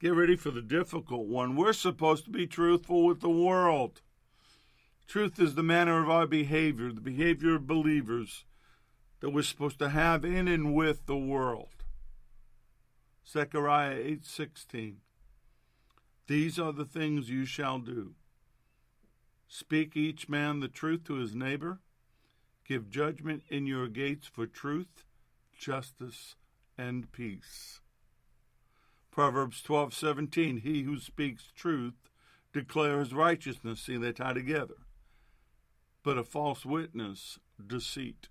[0.00, 1.56] get ready for the difficult one.
[1.56, 4.00] We're supposed to be truthful with the world.
[5.06, 8.44] Truth is the manner of our behavior, the behavior of believers
[9.20, 11.84] that we're supposed to have in and with the world.
[13.26, 14.96] Zechariah 8:16
[16.26, 18.14] these are the things you shall do.
[19.46, 21.80] Speak each man the truth to his neighbor.
[22.64, 25.04] Give judgment in your gates for truth,
[25.56, 26.34] justice,
[26.76, 27.80] and peace.
[29.16, 32.10] Proverbs 12:17 He who speaks truth
[32.52, 33.80] declares righteousness.
[33.80, 34.74] See, they tie together.
[36.02, 38.28] But a false witness, deceit.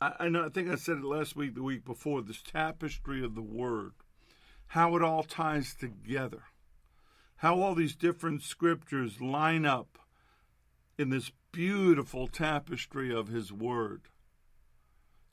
[0.00, 0.46] I, I know.
[0.46, 2.22] I think I said it last week, the week before.
[2.22, 3.92] This tapestry of the Word,
[4.68, 6.44] how it all ties together,
[7.36, 9.98] how all these different scriptures line up
[10.96, 14.08] in this beautiful tapestry of His Word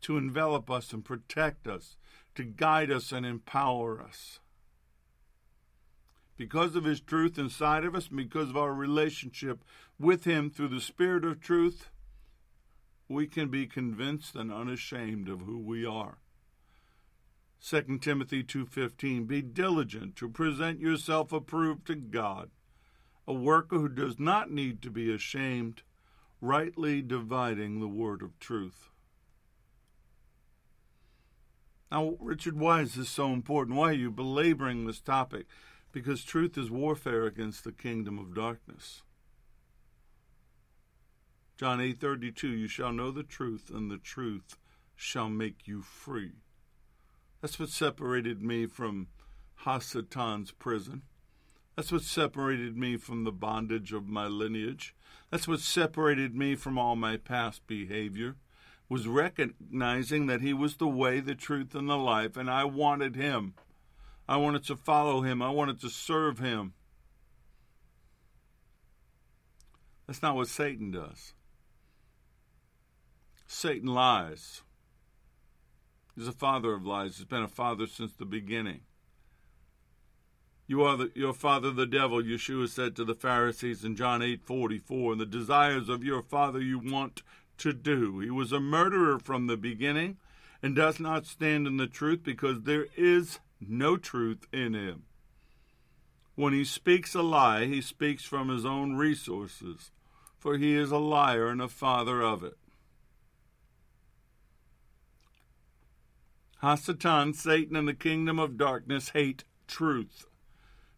[0.04, 1.98] to envelop us and protect us,
[2.36, 4.40] to guide us and empower us.
[6.38, 9.64] Because of His truth inside of us, and because of our relationship
[10.00, 11.90] with Him through the Spirit of truth,
[13.08, 16.18] we can be convinced and unashamed of who we are.
[17.62, 22.52] 2 Timothy 2:15 Be diligent to present yourself approved to God,
[23.26, 25.84] a worker who does not need to be ashamed,
[26.42, 28.90] rightly dividing the word of truth.
[31.94, 33.78] Now, Richard, why is this so important?
[33.78, 35.46] Why are you belaboring this topic?
[35.92, 39.04] Because truth is warfare against the kingdom of darkness.
[41.56, 44.58] John 8:32 You shall know the truth and the truth
[44.96, 46.42] shall make you free.
[47.42, 49.10] That's what separated me from
[49.60, 51.04] Hasatan's prison.
[51.76, 54.96] That's what separated me from the bondage of my lineage.
[55.30, 58.38] That's what separated me from all my past behavior.
[58.90, 63.16] Was recognizing that he was the way, the truth, and the life, and I wanted
[63.16, 63.54] him.
[64.28, 65.42] I wanted to follow him.
[65.42, 66.74] I wanted to serve him.
[70.08, 71.34] That's not what Satan does.
[73.48, 74.62] Satan lies.
[76.16, 77.18] He's a father of lies.
[77.18, 78.82] He's been a father since the beginning.
[80.66, 85.12] You are the, your father the devil, Yeshua said to the Pharisees in John 8:44,
[85.14, 87.22] and the desires of your father you want
[87.60, 88.20] to do.
[88.20, 90.18] He was a murderer from the beginning
[90.62, 95.04] and does not stand in the truth because there is no truth in him.
[96.36, 99.92] When he speaks a lie, he speaks from his own resources,
[100.40, 102.58] for he is a liar and a father of it.
[106.64, 110.26] Hasatan, Satan, and the kingdom of darkness hate truth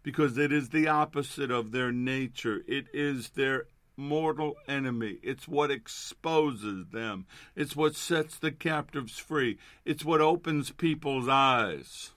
[0.03, 2.61] because it is the opposite of their nature.
[2.67, 3.65] It is their
[3.97, 5.19] mortal enemy.
[5.23, 7.25] It's what exposes them.
[7.55, 9.57] It's what sets the captives free.
[9.85, 12.11] It's what opens people's eyes.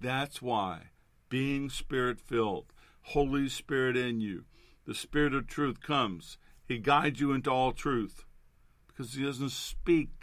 [0.00, 0.90] That's why
[1.28, 2.72] being spirit filled,
[3.02, 4.44] Holy Spirit in you,
[4.86, 6.38] the Spirit of truth comes.
[6.64, 8.24] He guides you into all truth
[8.86, 10.17] because He doesn't speak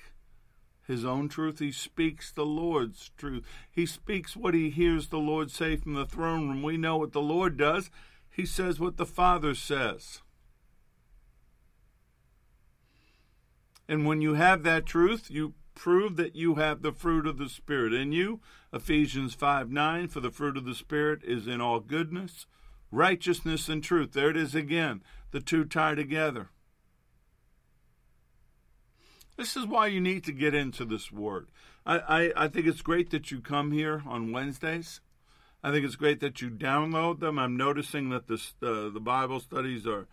[0.88, 1.60] his own truth.
[1.60, 3.44] He speaks the Lord's truth.
[3.72, 6.64] He speaks what he hears the Lord say from the throne room.
[6.64, 7.90] We know what the Lord does.
[8.30, 10.22] He says what the Father says.
[13.88, 17.50] And when you have that truth, you prove that you have the fruit of the
[17.50, 18.40] Spirit in you.
[18.74, 22.48] Ephesians 5 9, for the fruit of the Spirit is in all goodness,
[22.92, 24.14] righteousness, and truth.
[24.14, 25.04] There it is again.
[25.32, 26.50] The two tie together.
[29.38, 31.48] This is why you need to get into this word.
[31.86, 35.02] I, I, I, think it's great that you come here on Wednesdays.
[35.62, 37.38] I think it's great that you download them.
[37.38, 40.08] I'm noticing that this, uh, the Bible studies are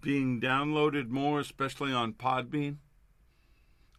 [0.00, 2.76] being downloaded more, especially on Podbean.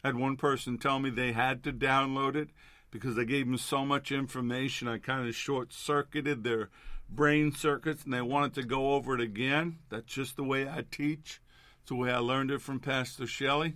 [0.03, 2.49] I had one person tell me they had to download it
[2.89, 4.87] because I gave them so much information.
[4.87, 6.69] I kind of short circuited their
[7.09, 9.77] brain circuits and they wanted to go over it again.
[9.89, 11.41] That's just the way I teach.
[11.81, 13.75] It's the way I learned it from Pastor Shelley.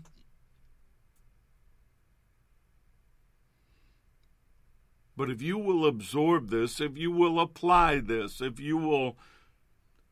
[5.17, 9.17] But if you will absorb this, if you will apply this, if you will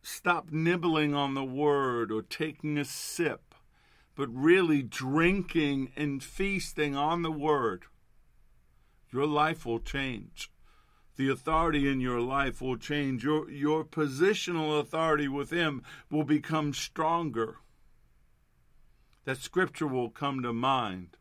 [0.01, 3.53] stop nibbling on the word or taking a sip,
[4.15, 7.83] but really drinking and feasting on the word,
[9.11, 10.49] your life will change.
[11.17, 13.23] The authority in your life will change.
[13.23, 17.57] Your, your positional authority with Him will become stronger.
[19.23, 21.15] That scripture will come to mind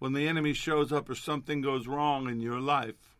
[0.00, 3.16] when the enemy shows up or something goes wrong in your life.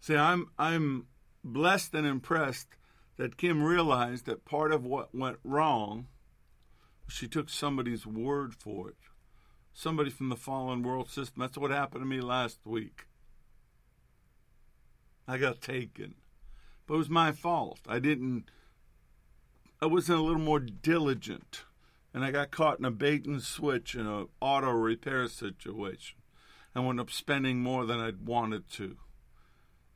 [0.00, 1.06] See, I'm I'm
[1.44, 2.68] blessed and impressed
[3.16, 6.06] that Kim realized that part of what went wrong,
[7.08, 8.96] she took somebody's word for it.
[9.74, 11.40] Somebody from the fallen world system.
[11.40, 13.06] That's what happened to me last week.
[15.26, 16.14] I got taken.
[16.86, 17.80] But it was my fault.
[17.88, 18.50] I didn't
[19.80, 21.64] I wasn't a little more diligent
[22.14, 26.18] and I got caught in a bait and switch in an auto repair situation.
[26.74, 28.96] I wound up spending more than I'd wanted to.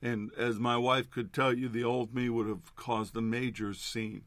[0.03, 3.73] And as my wife could tell you, the old me would have caused a major
[3.75, 4.25] scene.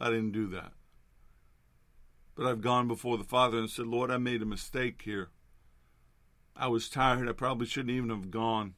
[0.00, 0.72] I didn't do that.
[2.34, 5.28] But I've gone before the Father and said, Lord, I made a mistake here.
[6.56, 7.28] I was tired.
[7.28, 8.74] I probably shouldn't even have gone.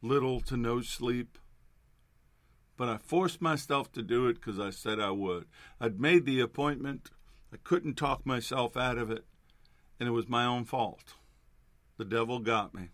[0.00, 1.38] Little to no sleep
[2.78, 5.46] but I forced myself to do it because I said I would.
[5.80, 7.10] I'd made the appointment.
[7.52, 9.24] I couldn't talk myself out of it,
[9.98, 11.14] and it was my own fault.
[11.98, 12.90] The devil got me.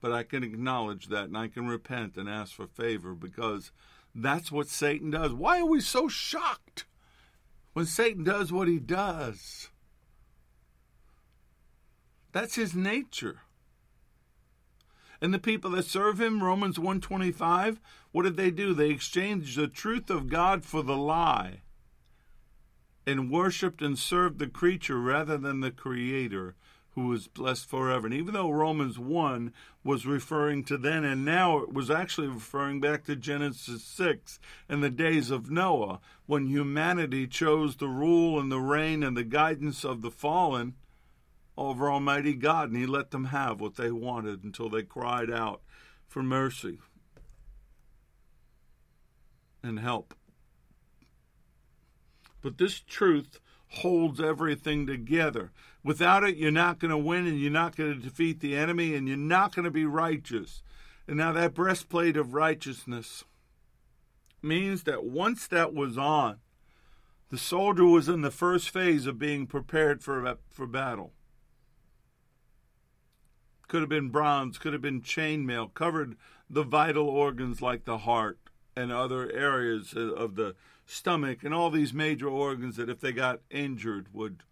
[0.00, 3.72] But I can acknowledge that and I can repent and ask for favor because
[4.14, 5.32] that's what Satan does.
[5.32, 6.84] Why are we so shocked
[7.72, 9.70] when Satan does what he does?
[12.30, 13.40] That's his nature.
[15.24, 17.80] And the people that serve him, Romans 125,
[18.12, 18.74] what did they do?
[18.74, 21.62] They exchanged the truth of God for the lie.
[23.06, 26.54] and worshiped and served the creature rather than the creator
[26.90, 28.06] who is blessed forever.
[28.06, 29.52] And even though Romans 1
[29.82, 34.82] was referring to then and now, it was actually referring back to Genesis 6 and
[34.82, 39.84] the days of Noah, when humanity chose the rule and the reign and the guidance
[39.84, 40.74] of the fallen
[41.56, 45.62] over Almighty God, and He let them have what they wanted until they cried out
[46.08, 46.78] for mercy
[49.62, 50.14] and help.
[52.42, 55.50] But this truth holds everything together.
[55.82, 58.94] Without it, you're not going to win and you're not going to defeat the enemy
[58.94, 60.62] and you're not going to be righteous.
[61.06, 63.24] And now, that breastplate of righteousness
[64.42, 66.36] means that once that was on,
[67.30, 71.12] the soldier was in the first phase of being prepared for, for battle.
[73.74, 76.16] Could have been bronze, could have been chainmail, covered
[76.48, 78.38] the vital organs like the heart
[78.76, 80.54] and other areas of the
[80.86, 84.44] stomach and all these major organs that, if they got injured, would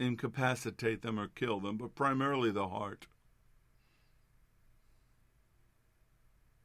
[0.00, 3.06] incapacitate them or kill them, but primarily the heart.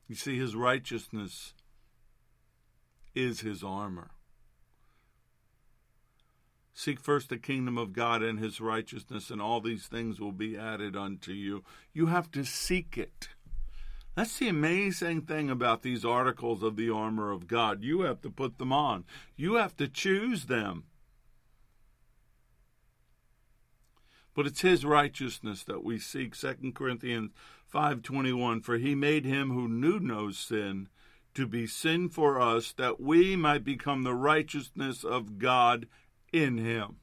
[0.08, 1.54] You see, his righteousness
[3.14, 4.10] is his armor.
[6.74, 10.58] Seek first the kingdom of God and his righteousness, and all these things will be
[10.58, 11.64] added unto you.
[11.94, 13.30] You have to seek it.
[14.16, 17.84] That's the amazing thing about these articles of the armor of God.
[17.84, 19.06] You have to put them on.
[19.36, 20.86] You have to choose them.
[24.36, 26.36] But it's his righteousness that we seek.
[26.36, 27.32] 2 Corinthians
[27.72, 30.90] 5:21 for he made him who knew no sin
[31.34, 35.88] to be sin for us that we might become the righteousness of God
[36.34, 36.98] in him.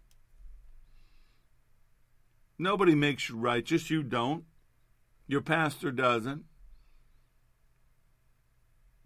[2.58, 4.44] Nobody makes you righteous, you don't.
[5.26, 6.44] Your pastor doesn't.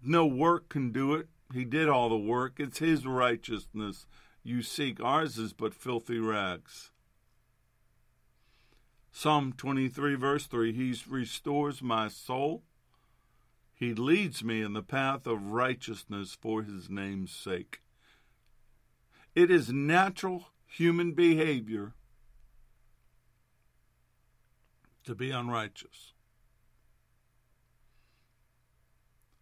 [0.03, 1.29] No work can do it.
[1.53, 2.55] He did all the work.
[2.59, 4.07] It's His righteousness
[4.43, 5.01] you seek.
[5.01, 6.91] Ours is but filthy rags.
[9.13, 12.65] Psalm 23, verse 3 He restores my soul.
[13.73, 17.81] He leads me in the path of righteousness for His name's sake.
[19.35, 21.95] It is natural human behavior
[25.05, 26.15] to be unrighteous.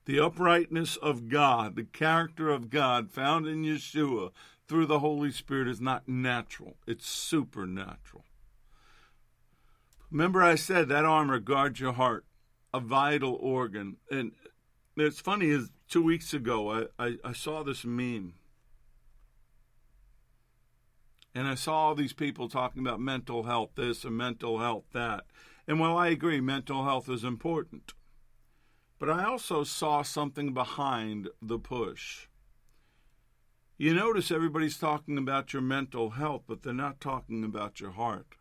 [0.05, 4.31] the uprightness of God, the character of God found in Yeshua
[4.67, 8.25] through the Holy Spirit is not natural, it's supernatural.
[10.11, 12.25] Remember, I said that armor guards your heart,
[12.75, 13.97] a vital organ.
[14.11, 14.33] And
[14.97, 18.35] it's funny, is two weeks ago, I, I, I saw this meme.
[21.35, 25.25] And I saw all these people talking about mental health this and mental health that.
[25.67, 27.95] And while I agree, mental health is important,
[28.99, 32.27] but I also saw something behind the push.
[33.79, 38.37] You notice everybody's talking about your mental health, but they're not talking about your heart.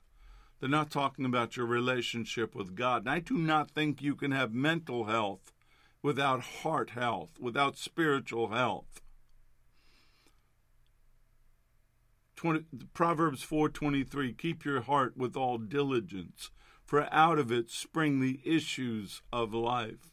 [0.60, 3.04] They're not talking about your relationship with God.
[3.04, 5.52] And I do not think you can have mental health
[6.04, 9.02] without heart health, without spiritual health.
[12.42, 12.66] 20,
[12.96, 16.50] Proverbs 4:23 Keep your heart with all diligence,
[16.84, 20.10] for out of it spring the issues of life.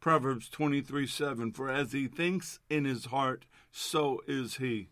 [0.00, 4.88] Proverbs 23 7 For as he thinks in his heart, so is he.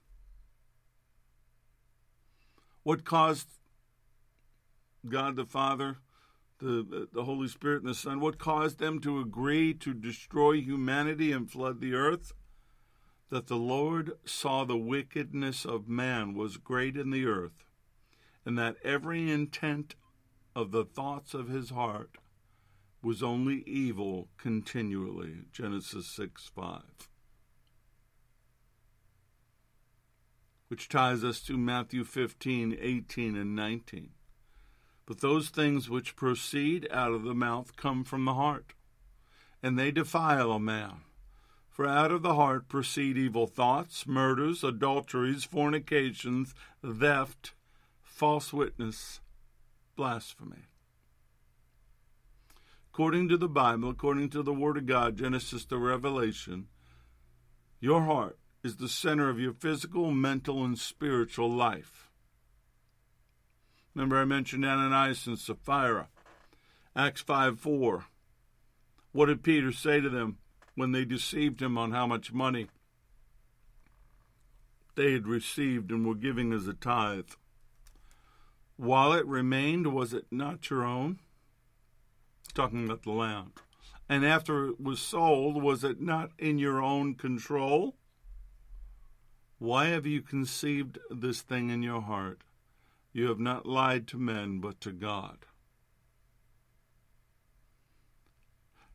[2.85, 3.49] What caused
[5.09, 5.97] God the Father,
[6.61, 11.33] the, the Holy Spirit, and the Son, what caused them to agree to destroy humanity
[11.33, 12.33] and flood the earth?
[13.33, 17.65] That the Lord saw the wickedness of man was great in the earth,
[18.45, 19.95] and that every intent
[20.55, 22.19] of the thoughts of his heart
[23.01, 25.47] was only evil continually.
[25.51, 26.83] Genesis 6 5.
[30.69, 34.11] Which ties us to Matthew 15, 18, and 19.
[35.07, 38.75] But those things which proceed out of the mouth come from the heart,
[39.63, 41.05] and they defile a man.
[41.73, 46.55] For out of the heart proceed evil thoughts, murders, adulteries, fornications,
[46.85, 47.55] theft,
[48.03, 49.21] false witness,
[49.97, 50.67] blasphemy
[52.93, 56.67] according to the Bible, according to the Word of God, Genesis to Revelation,
[57.81, 62.11] your heart is the center of your physical, mental, and spiritual life.
[63.95, 66.09] Remember, I mentioned Ananias and Sapphira.
[66.95, 68.05] Acts 5 4.
[69.13, 70.37] What did Peter say to them
[70.75, 72.69] when they deceived him on how much money
[74.95, 77.31] they had received and were giving as a tithe?
[78.77, 81.19] While it remained, was it not your own?
[82.55, 83.53] talking about the land.
[84.09, 87.97] And after it was sold, was it not in your own control?
[89.59, 92.43] Why have you conceived this thing in your heart?
[93.13, 95.47] You have not lied to men, but to God.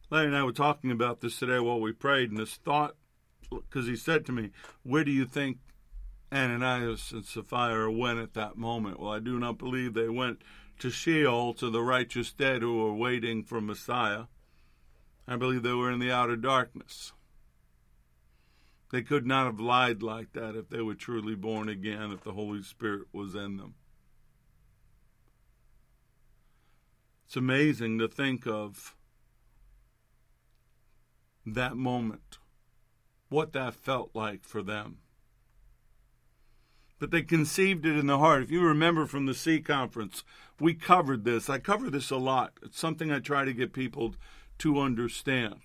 [0.10, 2.96] Larry and I were talking about this today while we prayed, and this thought,
[3.50, 4.52] because he said to me,
[4.84, 5.58] Where do you think
[6.32, 9.00] Ananias and Sapphira went at that moment?
[9.00, 10.42] Well, I do not believe they went
[10.80, 14.26] to Sheol, to the righteous dead who were waiting for Messiah.
[15.28, 17.12] I believe they were in the outer darkness.
[18.92, 22.32] They could not have lied like that if they were truly born again, if the
[22.32, 23.76] Holy Spirit was in them.
[27.26, 28.96] It's amazing to think of
[31.54, 32.38] that moment,
[33.30, 34.98] what that felt like for them.
[37.00, 38.44] But they conceived it in the heart.
[38.44, 40.24] If you remember from the C conference,
[40.60, 41.50] we covered this.
[41.50, 42.54] I cover this a lot.
[42.64, 44.16] It's something I try to get people
[44.60, 45.60] to understand.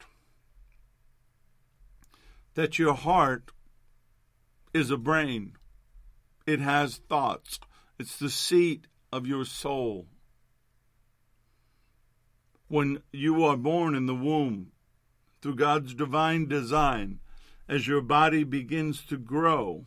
[2.55, 3.51] That your heart
[4.74, 5.55] is a brain,
[6.47, 7.59] it has thoughts,
[7.99, 10.07] it's the seat of your soul.
[12.68, 14.72] When you are born in the womb,
[15.43, 17.18] through God's divine design,
[17.68, 19.86] as your body begins to grow,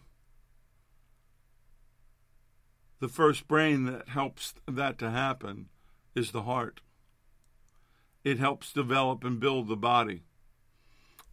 [2.99, 5.69] the first brain that helps that to happen
[6.13, 6.81] is the heart.
[8.23, 10.23] It helps develop and build the body.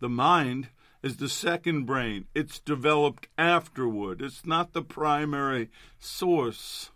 [0.01, 0.69] The mind
[1.03, 2.27] is the second brain.
[2.35, 4.21] It's developed afterward.
[4.21, 6.91] It's not the primary source,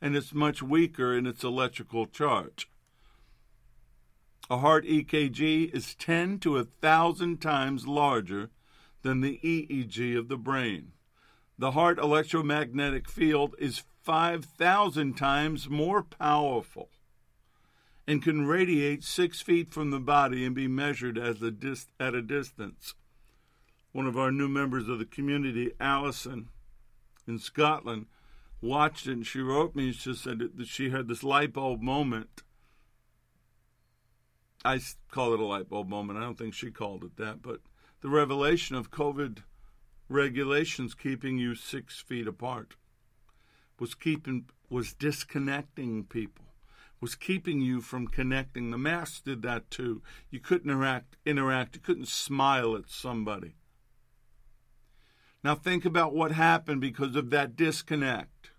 [0.00, 2.68] and it's much weaker in its electrical charge.
[4.52, 8.50] A heart EKG is 10 to a 1,000 times larger
[9.00, 10.92] than the EEG of the brain.
[11.56, 16.90] The heart electromagnetic field is 5,000 times more powerful
[18.06, 22.14] and can radiate six feet from the body and be measured as a dis- at
[22.14, 22.92] a distance.
[23.92, 26.50] One of our new members of the community, Allison,
[27.26, 28.04] in Scotland,
[28.60, 29.92] watched it and she wrote me.
[29.92, 32.42] She said that she had this light bulb moment.
[34.64, 36.18] I call it a light bulb moment.
[36.18, 37.60] I don't think she called it that, but
[38.00, 39.38] the revelation of COVID
[40.08, 42.74] regulations keeping you six feet apart
[43.78, 46.52] was keeping was disconnecting people
[47.02, 48.70] was keeping you from connecting.
[48.70, 50.02] The mask did that too.
[50.30, 51.74] You couldn't interact, interact.
[51.74, 53.56] You couldn't smile at somebody.
[55.42, 58.52] Now think about what happened because of that disconnect.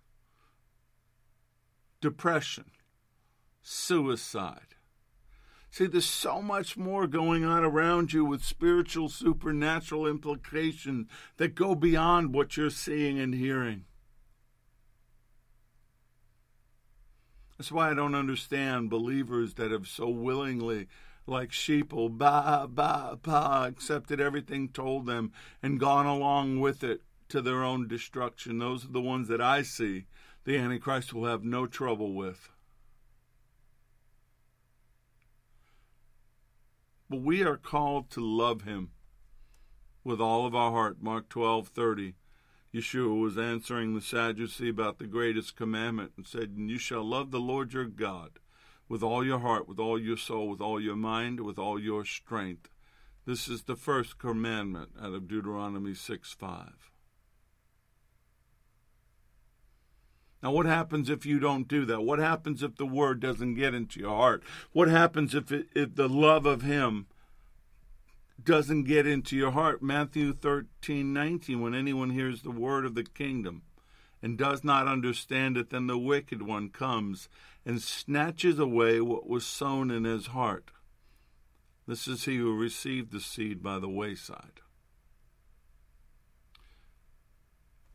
[2.02, 2.70] Depression,
[3.62, 4.73] suicide.
[5.74, 11.74] See, there's so much more going on around you with spiritual, supernatural implications that go
[11.74, 13.84] beyond what you're seeing and hearing.
[17.58, 20.86] That's why I don't understand believers that have so willingly,
[21.26, 27.00] like sheeple, oh, ba, ba, ba, accepted everything told them and gone along with it
[27.30, 28.60] to their own destruction.
[28.60, 30.04] Those are the ones that I see
[30.44, 32.53] the Antichrist will have no trouble with.
[37.14, 38.90] But we are called to love him
[40.02, 41.00] with all of our heart.
[41.00, 42.16] Mark twelve thirty.
[42.74, 47.30] Yeshua was answering the Sadducee about the greatest commandment and said, And you shall love
[47.30, 48.40] the Lord your God
[48.88, 52.04] with all your heart, with all your soul, with all your mind, with all your
[52.04, 52.68] strength.
[53.26, 56.93] This is the first commandment out of Deuteronomy 6 5.
[60.44, 62.02] Now, what happens if you don't do that?
[62.02, 64.42] What happens if the word doesn't get into your heart?
[64.74, 67.06] What happens if, it, if the love of Him
[68.42, 69.82] doesn't get into your heart.
[69.82, 73.62] Matthew 13, 19, when anyone hears the word of the kingdom
[74.22, 77.30] and does not understand it, then the wicked one comes
[77.64, 80.72] and snatches away what was sown in his heart.
[81.88, 84.60] This is he who received the seed by the wayside.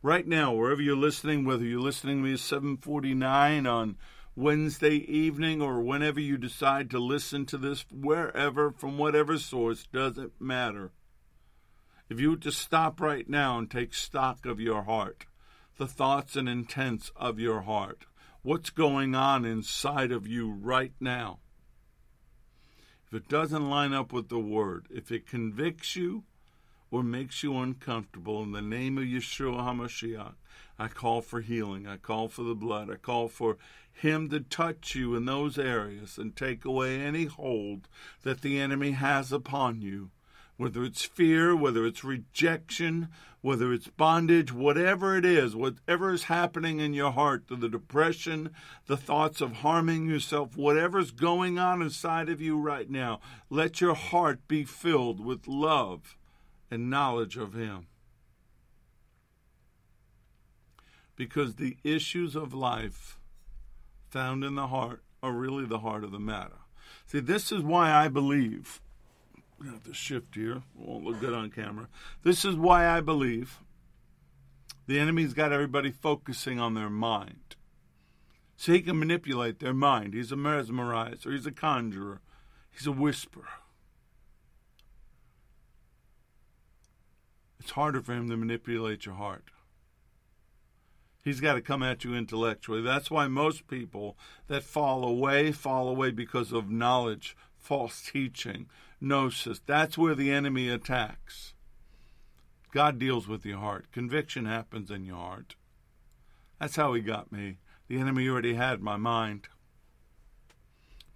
[0.02, 3.98] Right now, wherever you're listening, whether you're listening to me at 749 on
[4.34, 10.40] Wednesday evening or whenever you decide to listen to this, wherever, from whatever source, doesn't
[10.40, 10.92] matter.
[12.08, 15.26] If you were to stop right now and take stock of your heart,
[15.76, 18.06] the thoughts and intents of your heart,
[18.40, 21.40] what's going on inside of you right now,
[23.06, 26.24] if it doesn't line up with the Word, if it convicts you
[26.90, 30.34] or makes you uncomfortable, in the name of Yeshua HaMashiach,
[30.78, 31.86] I call for healing.
[31.86, 32.90] I call for the blood.
[32.90, 33.58] I call for
[33.92, 37.86] Him to touch you in those areas and take away any hold
[38.22, 40.10] that the enemy has upon you.
[40.56, 43.08] Whether it's fear, whether it's rejection,
[43.42, 48.50] whether it's bondage, whatever it is, whatever is happening in your heart, the depression,
[48.86, 53.94] the thoughts of harming yourself, whatever's going on inside of you right now, let your
[53.94, 56.16] heart be filled with love
[56.70, 57.86] and knowledge of Him.
[61.20, 63.18] because the issues of life
[64.08, 66.56] found in the heart are really the heart of the matter.
[67.04, 68.80] See, this is why I believe.
[69.62, 70.62] I have to shift here.
[70.74, 71.88] Won't look good on camera.
[72.22, 73.58] This is why I believe
[74.86, 77.54] the enemy's got everybody focusing on their mind.
[78.56, 80.14] So he can manipulate their mind.
[80.14, 81.32] He's a mesmerizer.
[81.32, 82.22] He's a conjurer.
[82.70, 83.44] He's a whisperer.
[87.60, 89.50] It's harder for him to manipulate your heart.
[91.22, 92.80] He's got to come at you intellectually.
[92.80, 94.16] That's why most people
[94.48, 98.66] that fall away fall away because of knowledge, false teaching,
[98.98, 99.60] gnosis.
[99.66, 101.52] That's where the enemy attacks.
[102.72, 103.92] God deals with your heart.
[103.92, 105.56] Conviction happens in your heart.
[106.58, 107.58] That's how he got me.
[107.88, 109.48] The enemy already had my mind.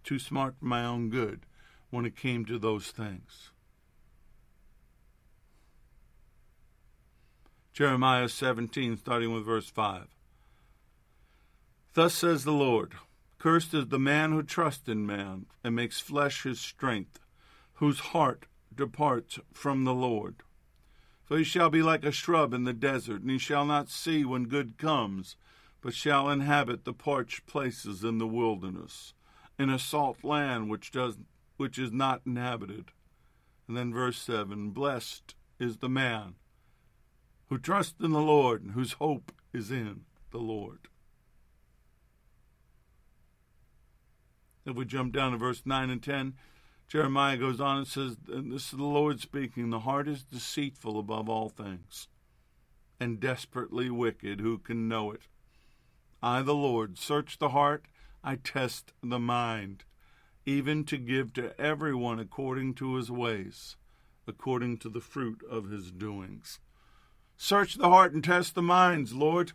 [0.02, 1.46] Too smart for my own good
[1.88, 3.50] when it came to those things.
[7.74, 10.06] Jeremiah 17, starting with verse 5.
[11.94, 12.92] Thus says the Lord
[13.40, 17.18] Cursed is the man who trusts in man and makes flesh his strength,
[17.74, 20.36] whose heart departs from the Lord.
[21.24, 24.24] For he shall be like a shrub in the desert, and he shall not see
[24.24, 25.34] when good comes,
[25.80, 29.14] but shall inhabit the parched places in the wilderness,
[29.58, 31.16] in a salt land which does
[31.56, 32.92] which is not inhabited.
[33.66, 36.36] And then verse seven, blessed is the man
[37.48, 40.88] who trust in the Lord and whose hope is in the Lord.
[44.66, 46.34] If we jump down to verse 9 and 10,
[46.88, 50.98] Jeremiah goes on and says, and This is the Lord speaking, the heart is deceitful
[50.98, 52.08] above all things,
[52.98, 54.40] and desperately wicked.
[54.40, 55.22] Who can know it?
[56.22, 57.86] I, the Lord, search the heart,
[58.22, 59.84] I test the mind,
[60.46, 63.76] even to give to everyone according to his ways,
[64.26, 66.60] according to the fruit of his doings.
[67.36, 69.52] Search the heart and test the minds, Lord.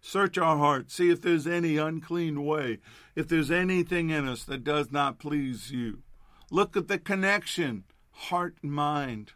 [0.00, 2.78] Search our hearts, see if there's any unclean way,
[3.16, 6.02] if there's anything in us that does not please you.
[6.50, 9.32] Look at the connection, heart and mind.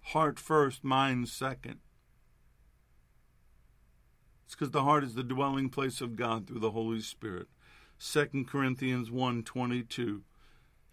[0.00, 1.80] Heart first, mind second.
[4.46, 7.48] It's because the heart is the dwelling place of God through the Holy Spirit.
[7.98, 10.22] 2 Corinthians 1:22.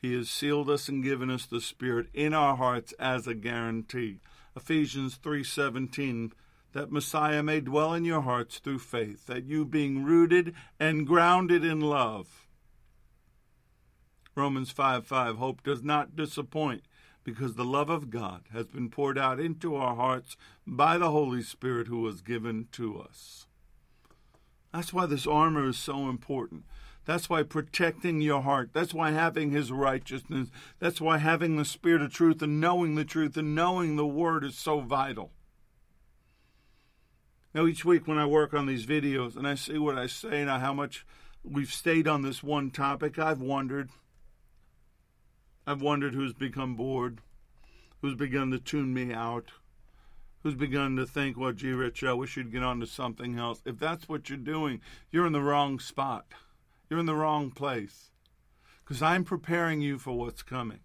[0.04, 4.20] He has sealed us and given us the Spirit in our hearts as a guarantee.
[4.54, 6.34] Ephesians 3:17
[6.74, 11.64] that Messiah may dwell in your hearts through faith, that you being rooted and grounded
[11.64, 12.46] in love.
[14.36, 16.84] Romans 5 5 Hope does not disappoint
[17.24, 20.36] because the love of God has been poured out into our hearts
[20.68, 23.48] by the Holy Spirit who was given to us.
[24.74, 26.66] That's why this armor is so important.
[27.06, 30.50] That's why protecting your heart, that's why having His righteousness,
[30.80, 34.44] that's why having the Spirit of truth and knowing the truth and knowing the Word
[34.44, 35.32] is so vital.
[37.54, 40.42] Now, each week when I work on these videos and I see what I say
[40.42, 41.06] and how much
[41.44, 43.90] we've stayed on this one topic, I've wondered
[45.66, 47.20] I've wondered who's become bored,
[48.02, 49.52] who's begun to tune me out,
[50.42, 53.62] who's begun to think, well, gee, Rich, I wish you'd get on to something else.
[53.66, 56.26] If that's what you're doing, you're in the wrong spot.
[56.94, 58.12] You're in the wrong place.
[58.84, 60.82] Because I'm preparing you for what's coming.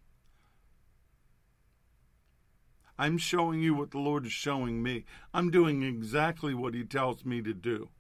[2.99, 5.05] I'm showing you what the Lord is showing me.
[5.35, 7.91] I'm doing exactly what He tells me to do.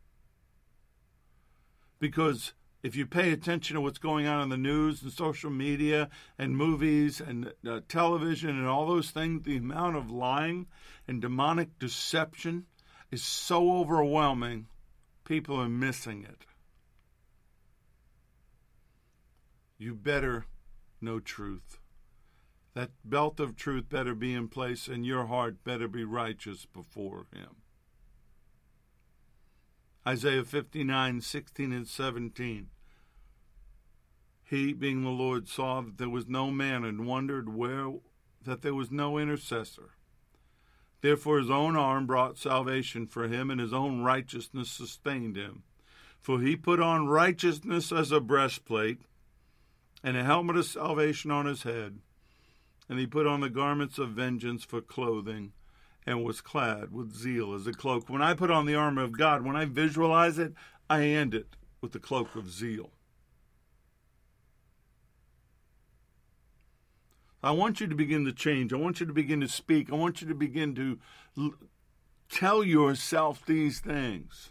[1.99, 6.09] Because if you pay attention to what's going on in the news and social media
[6.39, 10.67] and movies and uh, television and all those things, the amount of lying
[11.07, 12.65] and demonic deception
[13.11, 14.67] is so overwhelming,
[15.27, 16.47] people are missing it.
[19.79, 20.47] You better
[21.01, 21.79] know truth.
[22.75, 27.27] That belt of truth better be in place, and your heart better be righteous before
[27.33, 27.63] Him.
[30.07, 32.69] Isaiah 59, 16 and 17.
[34.43, 37.93] He, being the Lord, saw that there was no man and wondered where
[38.43, 39.91] that there was no intercessor.
[41.03, 45.63] Therefore his own arm brought salvation for him, and his own righteousness sustained him.
[46.19, 49.03] For he put on righteousness as a breastplate,
[50.03, 51.99] and a helmet of salvation on his head,
[52.89, 55.53] and he put on the garments of vengeance for clothing,
[56.07, 58.09] and was clad with zeal as a cloak.
[58.09, 60.55] When I put on the armor of God, when I visualize it,
[60.89, 61.49] I end it
[61.81, 62.93] with the cloak of zeal.
[67.43, 68.73] I want you to begin to change.
[68.73, 69.93] I want you to begin to speak.
[69.93, 70.99] I want you to begin to
[71.37, 71.55] l-
[72.29, 74.51] tell yourself these things.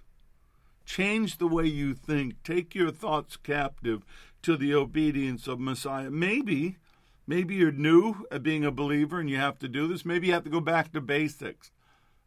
[0.85, 2.41] Change the way you think.
[2.43, 4.05] Take your thoughts captive
[4.43, 6.09] to the obedience of Messiah.
[6.09, 6.77] Maybe,
[7.25, 10.05] maybe you're new at being a believer and you have to do this.
[10.05, 11.71] Maybe you have to go back to basics.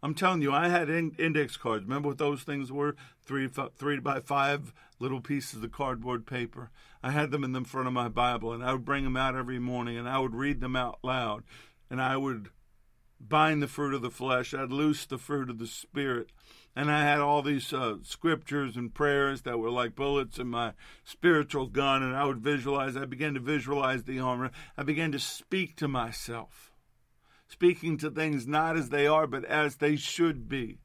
[0.02, 1.84] I'm telling you, I had in- index cards.
[1.84, 2.96] Remember what those things were?
[3.22, 6.70] Three, three by five little pieces of cardboard paper.
[7.02, 9.36] I had them in the front of my Bible, and I would bring them out
[9.36, 11.44] every morning, and I would read them out loud,
[11.90, 12.48] and I would
[13.18, 14.54] bind the fruit of the flesh.
[14.54, 16.28] I'd loose the fruit of the spirit,
[16.76, 20.72] and I had all these uh, scriptures and prayers that were like bullets in my
[21.04, 22.96] spiritual gun, and I would visualize.
[22.96, 24.50] I began to visualize the armor.
[24.76, 26.70] I began to speak to myself
[27.50, 30.78] speaking to things not as they are, but as they should be.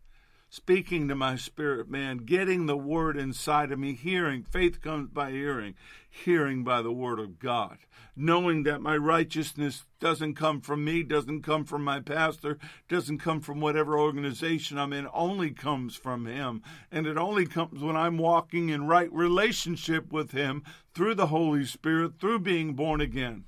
[0.57, 4.41] Speaking to my spirit man, getting the word inside of me, hearing.
[4.41, 5.75] Faith comes by hearing,
[6.09, 7.79] hearing by the word of God.
[8.15, 13.41] Knowing that my righteousness doesn't come from me, doesn't come from my pastor, doesn't come
[13.41, 16.61] from whatever organization I'm in, only comes from him.
[16.89, 21.65] And it only comes when I'm walking in right relationship with him through the Holy
[21.65, 23.43] Spirit, through being born again.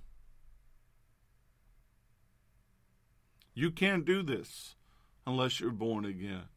[3.53, 4.75] You can't do this
[5.25, 6.49] unless you're born again.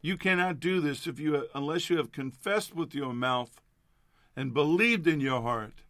[0.00, 3.60] You cannot do this if you unless you have confessed with your mouth
[4.36, 5.82] and believed in your heart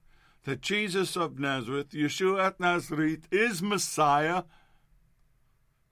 [0.44, 4.44] that Jesus of Nazareth, Yeshua at Nazareth, is Messiah,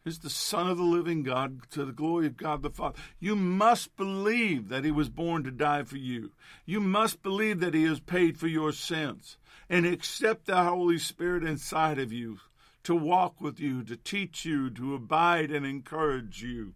[0.07, 2.99] is the Son of the living God to the glory of God the Father.
[3.19, 6.33] You must believe that He was born to die for you.
[6.65, 9.37] You must believe that He has paid for your sins
[9.69, 12.39] and accept the Holy Spirit inside of you
[12.85, 16.73] to walk with you, to teach you, to abide and encourage you.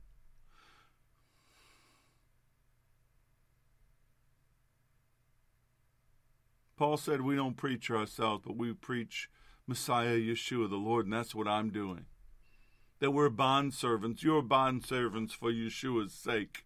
[6.81, 9.29] Paul said we don't preach ourselves, but we preach
[9.67, 12.07] Messiah Yeshua, the Lord, and that's what I'm doing.
[13.01, 14.23] That we're bond servants.
[14.23, 16.65] You're bond servants for Yeshua's sake.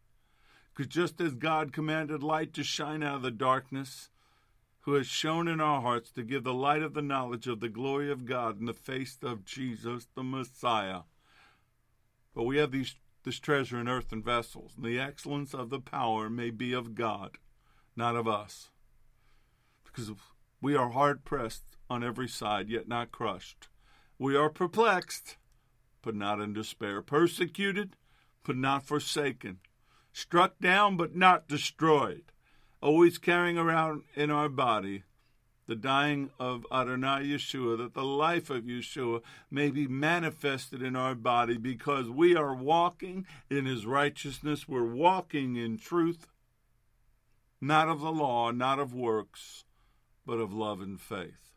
[0.73, 4.09] Because just as God commanded light to shine out of the darkness,
[4.83, 7.69] who has shone in our hearts to give the light of the knowledge of the
[7.69, 11.01] glory of God in the face of Jesus the Messiah.
[12.37, 12.95] But we have these,
[13.25, 17.39] this treasure in earthen vessels, and the excellence of the power may be of God,
[17.97, 18.71] not of us.
[19.95, 20.13] Because
[20.61, 23.69] we are hard pressed on every side, yet not crushed.
[24.19, 25.37] We are perplexed,
[26.03, 27.97] but not in despair, persecuted,
[28.45, 29.61] but not forsaken,
[30.13, 32.33] struck down, but not destroyed
[32.85, 35.03] always carrying around in our body
[35.67, 41.15] the dying of Adonai Yeshua, that the life of Yeshua may be manifested in our
[41.15, 44.69] body because we are walking in his righteousness.
[44.69, 46.27] We're walking in truth,
[47.63, 49.65] not of the law, not of works,
[50.27, 51.53] but of love and faith.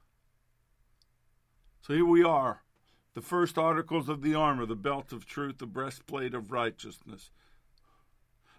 [1.81, 2.63] So here we are,
[3.13, 7.31] the first articles of the armor, the belt of truth, the breastplate of righteousness.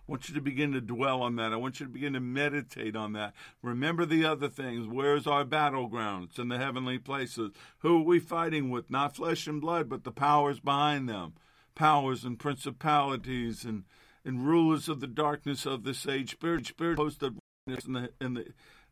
[0.09, 1.53] I want you to begin to dwell on that.
[1.53, 3.35] I want you to begin to meditate on that.
[3.61, 4.87] Remember the other things.
[4.87, 7.51] Where's our battlegrounds in the heavenly places?
[7.81, 8.91] Who are we fighting with?
[8.91, 11.35] Not flesh and blood, but the powers behind them.
[11.75, 13.85] Powers and principalities and,
[14.25, 16.31] and rulers of the darkness of this age.
[16.31, 17.37] Spirit, spirit host of
[17.67, 18.47] in the in the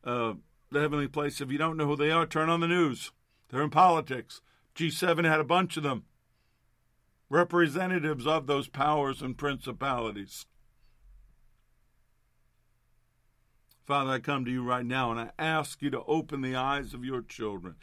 [0.05, 0.35] uh,
[0.71, 1.41] the heavenly place.
[1.41, 3.13] If you don't know who they are, turn on the news.
[3.49, 4.41] They're in politics.
[4.75, 6.05] G7 had a bunch of them.
[7.29, 10.47] Representatives of those powers and principalities.
[13.87, 16.93] Father, I come to you right now and I ask you to open the eyes
[16.93, 17.77] of your children,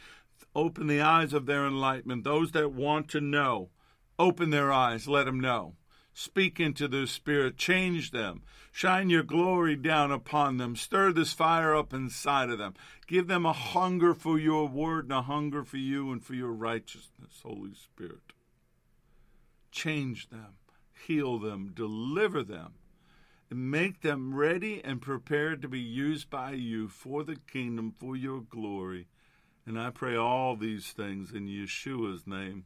[0.53, 2.25] open the eyes of their enlightenment.
[2.25, 3.69] Those that want to know,
[4.19, 5.75] open their eyes, let them know.
[6.13, 11.75] Speak into their spirit, change them, shine your glory down upon them, stir this fire
[11.75, 12.75] up inside of them.
[13.07, 16.51] Give them a hunger for your word and a hunger for you and for your
[16.51, 18.33] righteousness, Holy Spirit.
[19.71, 20.53] Change them,
[21.07, 22.73] heal them, deliver them
[23.53, 28.15] and make them ready and prepared to be used by you for the kingdom, for
[28.15, 29.05] your glory.
[29.67, 32.65] And I pray all these things in Yeshua's name.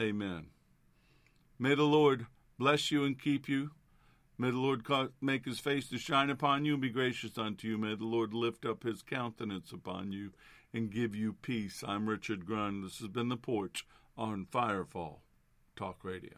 [0.00, 0.46] Amen.
[1.60, 3.72] May the Lord bless you and keep you.
[4.38, 4.86] May the Lord
[5.20, 7.76] make his face to shine upon you and be gracious unto you.
[7.76, 10.30] May the Lord lift up his countenance upon you
[10.72, 11.82] and give you peace.
[11.84, 12.84] I'm Richard Grund.
[12.84, 13.84] This has been The Porch
[14.16, 15.16] on Firefall
[15.74, 16.36] Talk Radio.